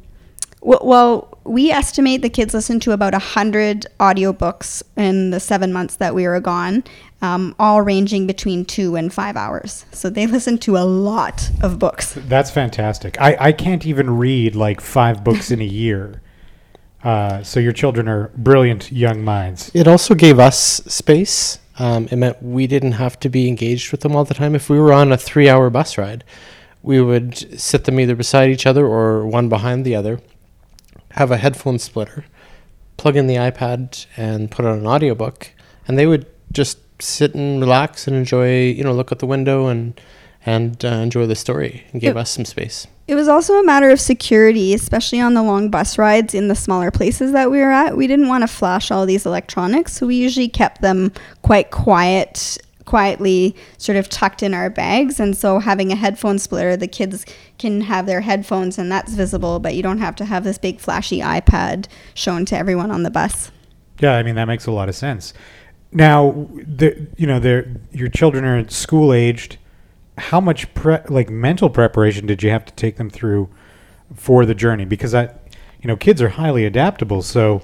w- 0.62 0.80
well, 0.82 1.37
we 1.48 1.72
estimate 1.72 2.22
the 2.22 2.30
kids 2.30 2.54
listened 2.54 2.82
to 2.84 2.92
about 2.92 3.14
100 3.14 3.88
audiobooks 4.00 4.84
in 4.96 5.32
the 5.32 5.40
seven 5.40 5.72
months 5.72 5.96
that 5.96 6.14
we 6.14 6.28
were 6.28 6.40
gone, 6.40 6.84
um, 7.22 7.56
all 7.58 7.82
ranging 7.82 8.28
between 8.28 8.66
two 8.66 8.96
and 8.96 9.14
five 9.14 9.38
hours. 9.38 9.86
So 9.92 10.10
they 10.10 10.28
listened 10.38 10.62
to 10.64 10.78
a 10.78 10.84
lot 10.86 11.50
of 11.62 11.80
books. 11.80 12.14
That's 12.28 12.52
fantastic. 12.52 13.20
I, 13.20 13.38
I 13.40 13.52
can't 13.52 13.86
even 13.86 14.18
read 14.18 14.56
like 14.56 14.82
five 14.82 15.24
books 15.24 15.50
in 15.52 15.62
a 15.62 15.66
year. 15.66 16.22
Uh, 17.04 17.42
so 17.44 17.60
your 17.60 17.72
children 17.72 18.08
are 18.08 18.30
brilliant 18.36 18.92
young 18.92 19.24
minds. 19.24 19.72
It 19.74 19.88
also 19.88 20.14
gave 20.14 20.40
us 20.40 20.58
space. 20.88 21.60
Um, 21.80 22.08
it 22.12 22.16
meant 22.16 22.42
we 22.42 22.68
didn't 22.68 22.94
have 22.94 23.20
to 23.22 23.30
be 23.30 23.48
engaged 23.48 23.92
with 23.92 24.02
them 24.02 24.16
all 24.16 24.26
the 24.26 24.34
time. 24.34 24.56
If 24.56 24.70
we 24.70 24.80
were 24.80 24.92
on 24.92 25.12
a 25.12 25.18
three 25.18 25.48
hour 25.48 25.70
bus 25.70 25.98
ride, 25.98 26.24
we 26.82 27.02
would 27.02 27.60
sit 27.60 27.86
them 27.86 28.00
either 28.00 28.16
beside 28.16 28.50
each 28.50 28.66
other 28.66 28.86
or 28.86 29.26
one 29.26 29.48
behind 29.48 29.86
the 29.86 29.96
other, 29.96 30.20
have 31.18 31.32
a 31.32 31.38
headphone 31.38 31.80
splitter, 31.80 32.26
plug 32.98 33.16
in 33.16 33.28
the 33.28 33.36
iPad, 33.36 34.06
and 34.16 34.50
put 34.50 34.66
on 34.66 34.80
an 34.80 34.88
audiobook, 34.88 35.52
and 35.88 35.98
they 35.98 36.06
would 36.08 36.26
just 36.52 36.80
sit 37.02 37.36
and 37.36 37.60
relax 37.60 38.08
and 38.08 38.16
enjoy, 38.16 38.70
you 38.70 38.84
know, 38.84 38.94
look 38.94 39.12
out 39.12 39.20
the 39.20 39.26
window 39.28 39.68
and 39.68 40.00
and 40.46 40.86
uh, 40.86 40.90
enjoy 40.90 41.26
the 41.26 41.36
story 41.36 41.84
and 41.92 42.00
give 42.00 42.16
Yep. 42.16 42.22
us 42.22 42.30
some 42.32 42.46
space. 42.46 42.88
It 43.06 43.16
was 43.16 43.28
also 43.28 43.56
a 43.60 43.64
matter 43.64 43.90
of 43.90 44.00
security, 44.00 44.74
especially 44.74 45.20
on 45.20 45.34
the 45.34 45.44
long 45.44 45.70
bus 45.70 45.98
rides 45.98 46.34
in 46.34 46.48
the 46.48 46.56
smaller 46.56 46.90
places 46.90 47.34
that 47.34 47.52
we 47.52 47.60
were 47.60 47.72
at. 47.72 47.98
We 47.98 48.08
didn't 48.08 48.30
want 48.30 48.44
to 48.44 48.48
flash 48.48 48.90
all 48.90 49.06
these 49.06 49.26
electronics, 49.26 49.92
so 49.94 50.08
we 50.08 50.16
usually 50.16 50.48
kept 50.48 50.82
them 50.82 51.12
quite 51.42 51.72
quiet, 51.72 52.58
quietly 52.88 53.56
sort 53.78 53.98
of 53.98 54.10
tucked 54.10 54.42
in 54.42 54.56
our 54.56 54.72
bags. 54.72 55.20
And 55.20 55.38
so 55.38 55.60
having 55.60 55.92
a 55.92 55.96
headphone 55.96 56.40
splitter, 56.40 56.76
the 56.76 56.88
kids 56.88 57.26
can 57.60 57.82
have 57.82 58.08
their 58.08 58.22
headphones 58.22 58.80
and 58.80 58.92
that's 58.92 59.14
visible, 59.14 59.60
but 59.60 59.76
you 59.76 59.84
don't 59.84 60.00
have 60.00 60.16
to 60.16 60.26
have 60.26 60.44
this 60.44 60.58
big 60.58 60.80
flashy 60.80 61.20
iPad 61.20 61.86
shown 62.16 62.46
to 62.46 62.58
everyone 62.58 62.90
on 62.90 63.04
the 63.04 63.12
bus. 63.12 63.52
Yeah, 64.00 64.14
I 64.14 64.24
mean 64.24 64.36
that 64.36 64.46
makes 64.46 64.66
a 64.66 64.72
lot 64.72 64.90
of 64.90 64.96
sense. 64.96 65.34
Now, 65.92 66.48
the, 66.52 67.08
you 67.18 67.28
know, 67.28 67.64
your 67.92 68.10
children 68.10 68.44
are 68.44 68.68
school 68.70 69.14
aged. 69.14 69.58
How 70.18 70.42
much 70.42 70.74
pre- 70.74 71.00
like 71.10 71.30
mental 71.30 71.70
preparation 71.70 72.26
did 72.26 72.42
you 72.42 72.50
have 72.50 72.66
to 72.66 72.74
take 72.74 72.98
them 72.98 73.10
through 73.10 73.50
for 74.16 74.46
the 74.46 74.56
journey? 74.56 74.86
Because 74.86 75.14
I, 75.14 75.24
you 75.82 75.88
know, 75.88 75.96
kids 75.96 76.22
are 76.22 76.30
highly 76.30 76.66
adaptable. 76.66 77.22
So, 77.22 77.62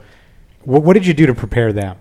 what, 0.62 0.84
what 0.84 0.94
did 0.94 1.06
you 1.06 1.14
do 1.14 1.26
to 1.26 1.34
prepare 1.34 1.74
them? 1.74 1.98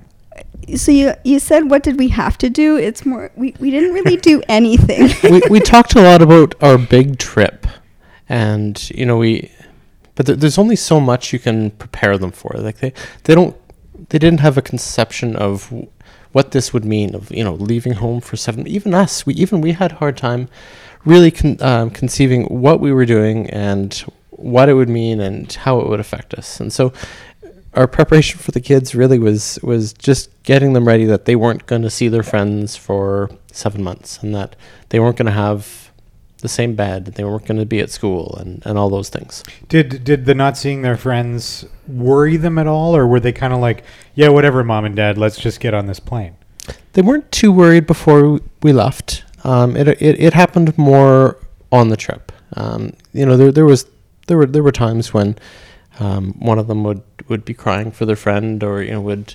So 0.77 0.93
you 0.93 1.15
you 1.25 1.39
said 1.39 1.71
what 1.71 1.83
did 1.83 1.99
we 1.99 2.09
have 2.09 2.39
to 2.39 2.51
do? 2.51 2.77
It's 2.77 3.05
more 3.05 3.31
we, 3.37 3.55
we 3.59 3.71
didn't 3.71 3.93
really 3.93 4.17
do 4.17 4.43
anything. 4.49 5.11
we, 5.31 5.43
we 5.51 5.61
talked 5.75 5.95
a 5.95 6.03
lot 6.03 6.23
about 6.23 6.55
our 6.63 6.79
big 6.79 7.19
trip 7.19 7.67
and 8.29 8.91
you 8.91 9.05
know 9.05 9.19
we 9.19 9.51
but 10.15 10.27
th- 10.27 10.39
there's 10.39 10.59
only 10.59 10.77
so 10.77 11.01
much 11.01 11.33
you 11.33 11.39
can 11.39 11.71
prepare 11.73 12.19
them 12.19 12.33
for. 12.33 12.53
Like 12.55 12.79
they 12.79 12.93
they 13.25 13.35
don't 13.35 13.57
they 14.11 14.19
didn't 14.19 14.41
have 14.41 14.59
a 14.59 14.63
conception 14.63 15.37
of 15.37 15.65
w- 15.71 15.89
what 16.33 16.53
this 16.53 16.73
would 16.73 16.85
mean 16.85 17.15
of 17.15 17.31
you 17.31 17.45
know 17.45 17.55
leaving 17.55 17.95
home 17.95 18.21
for 18.21 18.37
seven. 18.37 18.67
Even 18.67 18.95
us, 18.95 19.27
we 19.27 19.35
even 19.35 19.61
we 19.61 19.73
had 19.73 19.93
a 19.93 19.97
hard 19.97 20.17
time 20.17 20.49
really 21.05 21.31
con- 21.31 21.61
um, 21.61 21.91
conceiving 21.91 22.45
what 22.45 22.81
we 22.81 22.93
were 22.93 23.07
doing 23.07 23.51
and 23.51 24.05
what 24.31 24.69
it 24.69 24.75
would 24.75 24.89
mean 24.89 25.21
and 25.21 25.53
how 25.53 25.81
it 25.81 25.89
would 25.89 26.01
affect 26.01 26.35
us. 26.35 26.61
And 26.61 26.73
so 26.73 26.93
our 27.75 27.87
preparation 27.87 28.39
for 28.39 28.51
the 28.51 28.61
kids 28.61 28.95
really 28.95 29.19
was 29.19 29.59
was 29.63 29.93
just 29.93 30.31
getting 30.43 30.73
them 30.73 30.87
ready 30.87 31.05
that 31.05 31.25
they 31.25 31.37
weren't 31.37 31.67
going 31.67 31.83
to 31.83 31.91
see 31.91 32.09
their 32.09 32.23
friends 32.23 32.77
for 32.77 33.31
seven 33.53 33.83
months 33.83 34.19
and 34.23 34.35
that 34.35 34.57
they 34.91 35.01
weren't 35.01 35.17
going 35.17 35.27
to 35.27 35.33
have 35.33 35.91
the 36.39 36.49
same 36.49 36.75
bed 36.75 37.07
and 37.07 37.15
they 37.15 37.25
weren't 37.25 37.47
going 37.47 37.59
to 37.59 37.65
be 37.65 37.79
at 37.79 37.89
school 37.89 38.37
and, 38.41 38.63
and 38.67 38.77
all 38.77 38.91
those 38.91 39.09
things. 39.09 39.45
Did 39.69 40.05
did 40.05 40.25
the 40.27 40.35
not 40.35 40.57
seeing 40.57 40.83
their 40.83 40.97
friends 40.97 41.65
worry 41.87 42.37
them 42.37 42.59
at 42.59 42.67
all, 42.67 42.97
or 42.97 43.07
were 43.07 43.21
they 43.21 43.33
kind 43.33 43.53
of 43.53 43.61
like, 43.61 43.85
yeah, 44.15 44.29
whatever, 44.29 44.63
mom 44.65 44.85
and 44.85 44.97
dad, 44.97 45.17
let's 45.17 45.39
just 45.39 45.61
get 45.61 45.73
on 45.73 45.87
this 45.87 46.01
plane? 46.01 46.37
they 46.93 47.03
weren't 47.03 47.31
too 47.33 47.53
worried 47.53 47.87
before 47.87 48.41
we 48.63 48.73
left. 48.73 49.25
Um, 49.45 49.77
it, 49.77 49.89
it, 49.89 50.21
it 50.21 50.35
happened 50.35 50.77
more 50.79 51.39
on 51.71 51.89
the 51.89 51.97
trip. 51.97 52.33
Um, 52.55 52.93
you 53.13 53.25
know 53.25 53.37
there, 53.37 53.51
there 53.51 53.65
was 53.65 53.87
there 54.27 54.37
were 54.37 54.47
there 54.47 54.63
were 54.63 54.73
times 54.73 55.15
when 55.15 55.37
um, 56.01 56.33
one 56.39 56.59
of 56.59 56.67
them 56.67 56.85
would, 56.85 57.03
would 57.29 57.45
be 57.45 57.55
crying 57.55 57.91
for 57.91 58.07
their 58.07 58.17
friend 58.17 58.63
or 58.63 58.83
you 58.83 58.93
know 58.93 59.01
would 59.01 59.35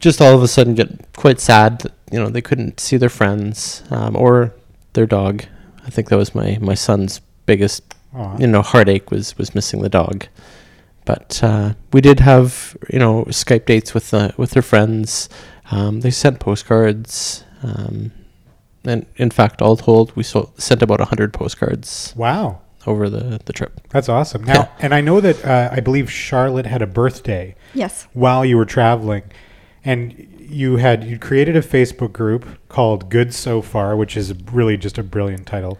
just 0.00 0.20
all 0.20 0.34
of 0.34 0.42
a 0.42 0.48
sudden 0.48 0.74
get 0.74 1.12
quite 1.16 1.40
sad 1.40 1.80
that 1.80 1.92
you 2.12 2.18
know 2.18 2.28
they 2.28 2.42
couldn't 2.42 2.78
see 2.80 2.96
their 2.96 3.08
friends 3.08 3.82
um, 3.90 4.16
or 4.16 4.54
their 4.92 5.06
dog. 5.06 5.44
I 5.86 5.90
think 5.90 6.08
that 6.08 6.16
was 6.16 6.34
my, 6.34 6.58
my 6.60 6.74
son's 6.74 7.20
biggest 7.46 7.82
Aw. 8.14 8.38
you 8.38 8.46
know 8.46 8.62
heartache 8.62 9.10
was 9.10 9.36
was 9.38 9.54
missing 9.54 9.82
the 9.82 9.88
dog. 9.88 10.26
But 11.06 11.42
uh, 11.42 11.74
we 11.92 12.00
did 12.00 12.20
have 12.20 12.76
you 12.90 12.98
know 12.98 13.24
Skype 13.28 13.66
dates 13.66 13.94
with 13.94 14.10
the 14.10 14.34
with 14.36 14.50
their 14.52 14.62
friends. 14.62 15.28
Um, 15.70 16.00
they 16.00 16.10
sent 16.10 16.40
postcards, 16.40 17.42
um, 17.62 18.12
and 18.84 19.06
in 19.16 19.30
fact, 19.30 19.62
all 19.62 19.76
told, 19.78 20.14
we 20.14 20.22
so- 20.22 20.52
sent 20.58 20.82
about 20.82 21.00
hundred 21.00 21.32
postcards 21.32 22.12
Wow, 22.16 22.60
over 22.86 23.08
the 23.10 23.40
the 23.44 23.52
trip. 23.52 23.80
that's 23.90 24.08
awesome. 24.08 24.44
Now, 24.44 24.70
and 24.78 24.94
I 24.94 25.00
know 25.00 25.20
that 25.20 25.44
uh, 25.44 25.68
I 25.72 25.80
believe 25.80 26.10
Charlotte 26.10 26.66
had 26.66 26.82
a 26.82 26.86
birthday 26.86 27.54
Yes. 27.74 28.06
while 28.12 28.44
you 28.44 28.56
were 28.56 28.64
traveling, 28.66 29.22
and 29.84 30.28
you 30.40 30.76
had 30.76 31.04
you 31.04 31.18
created 31.18 31.56
a 31.56 31.62
Facebook 31.62 32.12
group 32.12 32.44
called 32.68 33.08
Good 33.10 33.32
So 33.34 33.62
Far, 33.62 33.96
which 33.96 34.16
is 34.16 34.34
really 34.52 34.76
just 34.76 34.98
a 34.98 35.02
brilliant 35.02 35.46
title. 35.46 35.78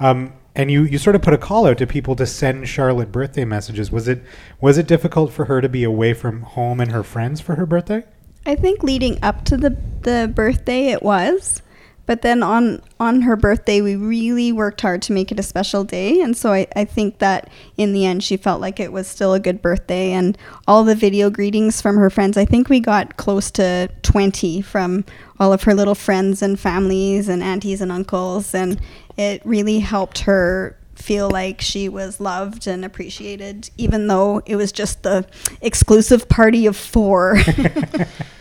Um, 0.00 0.32
and 0.54 0.70
you, 0.70 0.84
you 0.84 0.96
sort 0.96 1.14
of 1.14 1.20
put 1.20 1.34
a 1.34 1.38
call 1.38 1.66
out 1.66 1.76
to 1.78 1.86
people 1.86 2.16
to 2.16 2.24
send 2.26 2.66
Charlotte 2.66 3.12
birthday 3.12 3.44
messages. 3.44 3.92
Was 3.92 4.08
it 4.08 4.22
was 4.60 4.78
it 4.78 4.86
difficult 4.86 5.32
for 5.32 5.44
her 5.44 5.60
to 5.60 5.68
be 5.68 5.84
away 5.84 6.14
from 6.14 6.42
home 6.42 6.80
and 6.80 6.92
her 6.92 7.02
friends 7.02 7.40
for 7.42 7.56
her 7.56 7.66
birthday? 7.66 8.04
I 8.46 8.54
think 8.54 8.82
leading 8.82 9.22
up 9.22 9.44
to 9.46 9.56
the 9.58 9.76
the 10.02 10.32
birthday 10.34 10.86
it 10.86 11.02
was, 11.02 11.60
but 12.06 12.22
then 12.22 12.42
on 12.42 12.80
on 12.98 13.22
her 13.22 13.36
birthday 13.36 13.80
we 13.80 13.96
really 13.96 14.52
worked 14.52 14.80
hard 14.80 15.02
to 15.02 15.12
make 15.12 15.30
it 15.30 15.38
a 15.38 15.42
special 15.42 15.84
day, 15.84 16.20
and 16.20 16.36
so 16.36 16.52
I, 16.52 16.66
I 16.74 16.84
think 16.84 17.18
that 17.18 17.50
in 17.76 17.92
the 17.92 18.06
end 18.06 18.22
she 18.22 18.36
felt 18.36 18.60
like 18.60 18.80
it 18.80 18.92
was 18.92 19.06
still 19.06 19.34
a 19.34 19.40
good 19.40 19.60
birthday, 19.60 20.12
and 20.12 20.38
all 20.66 20.84
the 20.84 20.94
video 20.94 21.28
greetings 21.30 21.80
from 21.80 21.96
her 21.96 22.10
friends. 22.10 22.36
I 22.36 22.44
think 22.44 22.68
we 22.68 22.80
got 22.80 23.16
close 23.16 23.50
to 23.52 23.88
twenty 24.02 24.62
from 24.62 25.04
all 25.38 25.52
of 25.52 25.64
her 25.64 25.74
little 25.74 25.94
friends 25.94 26.40
and 26.40 26.58
families 26.58 27.28
and 27.28 27.42
aunties 27.42 27.80
and 27.80 27.92
uncles, 27.92 28.54
and 28.54 28.80
it 29.16 29.42
really 29.44 29.80
helped 29.80 30.20
her 30.20 30.76
feel 30.98 31.30
like 31.30 31.60
she 31.60 31.88
was 31.88 32.20
loved 32.20 32.66
and 32.66 32.84
appreciated, 32.84 33.70
even 33.76 34.06
though 34.06 34.42
it 34.46 34.56
was 34.56 34.72
just 34.72 35.02
the 35.02 35.26
exclusive 35.60 36.28
party 36.28 36.66
of 36.66 36.76
four. 36.76 37.36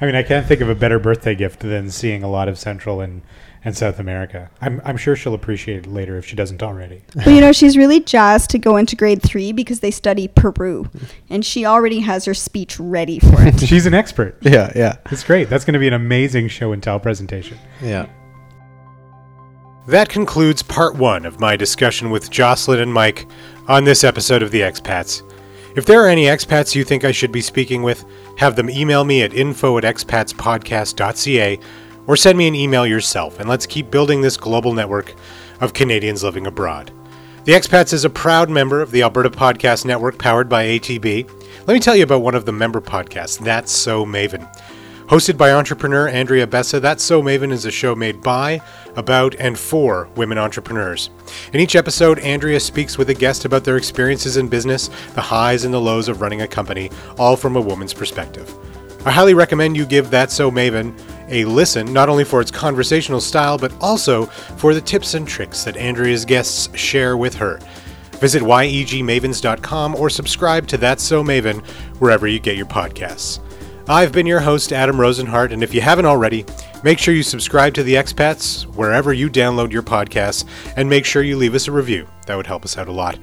I 0.00 0.06
mean, 0.06 0.14
I 0.14 0.22
can't 0.22 0.46
think 0.46 0.60
of 0.60 0.68
a 0.68 0.74
better 0.74 0.98
birthday 0.98 1.34
gift 1.34 1.60
than 1.60 1.90
seeing 1.90 2.22
a 2.22 2.30
lot 2.30 2.48
of 2.48 2.58
Central 2.58 3.00
and, 3.02 3.20
and 3.62 3.76
South 3.76 3.98
America. 3.98 4.50
I'm, 4.62 4.80
I'm 4.82 4.96
sure 4.96 5.14
she'll 5.14 5.34
appreciate 5.34 5.80
it 5.80 5.86
later 5.86 6.16
if 6.16 6.24
she 6.24 6.34
doesn't 6.36 6.62
already. 6.62 7.02
Well, 7.14 7.34
you 7.34 7.42
know, 7.42 7.52
she's 7.52 7.76
really 7.76 8.00
jazzed 8.00 8.48
to 8.50 8.58
go 8.58 8.76
into 8.78 8.96
grade 8.96 9.20
three 9.22 9.52
because 9.52 9.80
they 9.80 9.90
study 9.90 10.26
Peru, 10.26 10.88
and 11.28 11.44
she 11.44 11.66
already 11.66 12.00
has 12.00 12.24
her 12.24 12.32
speech 12.32 12.80
ready 12.80 13.18
for 13.18 13.42
it. 13.46 13.60
She's 13.66 13.84
an 13.86 13.92
expert. 13.94 14.36
Yeah, 14.42 14.72
yeah, 14.74 14.96
It's 15.10 15.22
great. 15.22 15.48
That's 15.50 15.64
going 15.66 15.74
to 15.74 15.78
be 15.78 15.88
an 15.88 15.92
amazing 15.94 16.48
show 16.48 16.72
and 16.72 16.82
tell 16.82 16.98
presentation. 16.98 17.58
yeah. 17.82 18.06
That 19.86 20.08
concludes 20.08 20.62
part 20.62 20.94
one 20.96 21.24
of 21.26 21.40
my 21.40 21.56
discussion 21.56 22.10
with 22.10 22.30
Jocelyn 22.30 22.78
and 22.80 22.92
Mike 22.92 23.26
on 23.66 23.84
this 23.84 24.04
episode 24.04 24.42
of 24.42 24.50
The 24.50 24.60
Expats. 24.60 25.22
If 25.76 25.86
there 25.86 26.02
are 26.04 26.08
any 26.08 26.24
expats 26.24 26.74
you 26.74 26.82
think 26.82 27.04
I 27.04 27.12
should 27.12 27.30
be 27.30 27.40
speaking 27.40 27.82
with, 27.84 28.04
have 28.38 28.56
them 28.56 28.68
email 28.68 29.04
me 29.04 29.22
at 29.22 29.32
info 29.32 29.78
at 29.78 29.84
expatspodcast.ca 29.84 31.60
or 32.08 32.16
send 32.16 32.36
me 32.36 32.48
an 32.48 32.56
email 32.56 32.86
yourself, 32.86 33.38
and 33.38 33.48
let's 33.48 33.66
keep 33.66 33.90
building 33.90 34.20
this 34.20 34.36
global 34.36 34.72
network 34.72 35.14
of 35.60 35.72
Canadians 35.72 36.24
living 36.24 36.46
abroad. 36.46 36.90
The 37.44 37.52
Expats 37.52 37.92
is 37.92 38.04
a 38.04 38.10
proud 38.10 38.50
member 38.50 38.82
of 38.82 38.90
the 38.90 39.02
Alberta 39.02 39.30
Podcast 39.30 39.84
Network 39.84 40.18
powered 40.18 40.48
by 40.48 40.64
ATB. 40.64 41.30
Let 41.66 41.74
me 41.74 41.80
tell 41.80 41.94
you 41.94 42.02
about 42.02 42.22
one 42.22 42.34
of 42.34 42.46
the 42.46 42.52
member 42.52 42.80
podcasts, 42.80 43.38
That's 43.38 43.70
So 43.70 44.04
Maven. 44.04 44.46
Hosted 45.10 45.36
by 45.36 45.50
entrepreneur 45.50 46.06
Andrea 46.06 46.46
Bessa, 46.46 46.80
That's 46.80 47.02
So 47.02 47.20
Maven 47.20 47.50
is 47.50 47.64
a 47.64 47.70
show 47.72 47.96
made 47.96 48.22
by, 48.22 48.62
about, 48.94 49.34
and 49.40 49.58
for 49.58 50.08
women 50.14 50.38
entrepreneurs. 50.38 51.10
In 51.52 51.58
each 51.58 51.74
episode, 51.74 52.20
Andrea 52.20 52.60
speaks 52.60 52.96
with 52.96 53.10
a 53.10 53.14
guest 53.14 53.44
about 53.44 53.64
their 53.64 53.76
experiences 53.76 54.36
in 54.36 54.46
business, 54.46 54.88
the 55.16 55.20
highs 55.20 55.64
and 55.64 55.74
the 55.74 55.80
lows 55.80 56.06
of 56.06 56.20
running 56.20 56.42
a 56.42 56.46
company, 56.46 56.92
all 57.18 57.36
from 57.36 57.56
a 57.56 57.60
woman's 57.60 57.92
perspective. 57.92 58.54
I 59.04 59.10
highly 59.10 59.34
recommend 59.34 59.76
you 59.76 59.84
give 59.84 60.12
That's 60.12 60.32
So 60.32 60.48
Maven 60.48 60.96
a 61.28 61.44
listen, 61.44 61.92
not 61.92 62.08
only 62.08 62.22
for 62.22 62.40
its 62.40 62.52
conversational 62.52 63.20
style, 63.20 63.58
but 63.58 63.72
also 63.80 64.26
for 64.26 64.74
the 64.74 64.80
tips 64.80 65.14
and 65.14 65.26
tricks 65.26 65.64
that 65.64 65.76
Andrea's 65.76 66.24
guests 66.24 66.72
share 66.78 67.16
with 67.16 67.34
her. 67.34 67.58
Visit 68.20 68.42
yegmavens.com 68.44 69.96
or 69.96 70.08
subscribe 70.08 70.68
to 70.68 70.76
That's 70.76 71.02
So 71.02 71.24
Maven 71.24 71.66
wherever 71.98 72.28
you 72.28 72.38
get 72.38 72.56
your 72.56 72.66
podcasts. 72.66 73.40
I've 73.90 74.12
been 74.12 74.24
your 74.24 74.38
host, 74.38 74.72
Adam 74.72 74.98
Rozenhart, 74.98 75.52
and 75.52 75.64
if 75.64 75.74
you 75.74 75.80
haven't 75.80 76.04
already, 76.06 76.46
make 76.84 77.00
sure 77.00 77.12
you 77.12 77.24
subscribe 77.24 77.74
to 77.74 77.82
The 77.82 77.94
Expats 77.94 78.62
wherever 78.76 79.12
you 79.12 79.28
download 79.28 79.72
your 79.72 79.82
podcasts 79.82 80.44
and 80.76 80.88
make 80.88 81.04
sure 81.04 81.24
you 81.24 81.36
leave 81.36 81.56
us 81.56 81.66
a 81.66 81.72
review. 81.72 82.06
That 82.26 82.36
would 82.36 82.46
help 82.46 82.64
us 82.64 82.78
out 82.78 82.86
a 82.86 82.92
lot. 82.92 83.18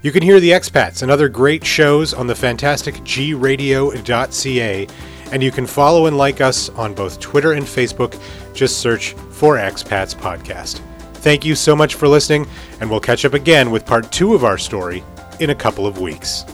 You 0.00 0.12
can 0.12 0.22
hear 0.22 0.40
The 0.40 0.52
Expats 0.52 1.02
and 1.02 1.10
other 1.10 1.28
great 1.28 1.66
shows 1.66 2.14
on 2.14 2.26
the 2.26 2.34
fantastic 2.34 2.94
gradio.ca, 2.94 4.86
and 5.32 5.42
you 5.42 5.50
can 5.50 5.66
follow 5.66 6.06
and 6.06 6.16
like 6.16 6.40
us 6.40 6.70
on 6.70 6.94
both 6.94 7.20
Twitter 7.20 7.52
and 7.52 7.66
Facebook. 7.66 8.18
Just 8.54 8.78
search 8.78 9.12
for 9.32 9.56
Expats 9.56 10.14
Podcast. 10.14 10.80
Thank 11.16 11.44
you 11.44 11.54
so 11.54 11.76
much 11.76 11.94
for 11.94 12.08
listening, 12.08 12.46
and 12.80 12.88
we'll 12.88 13.00
catch 13.00 13.26
up 13.26 13.34
again 13.34 13.70
with 13.70 13.84
part 13.84 14.10
two 14.12 14.32
of 14.32 14.44
our 14.44 14.56
story 14.56 15.04
in 15.40 15.50
a 15.50 15.54
couple 15.54 15.86
of 15.86 16.00
weeks. 16.00 16.46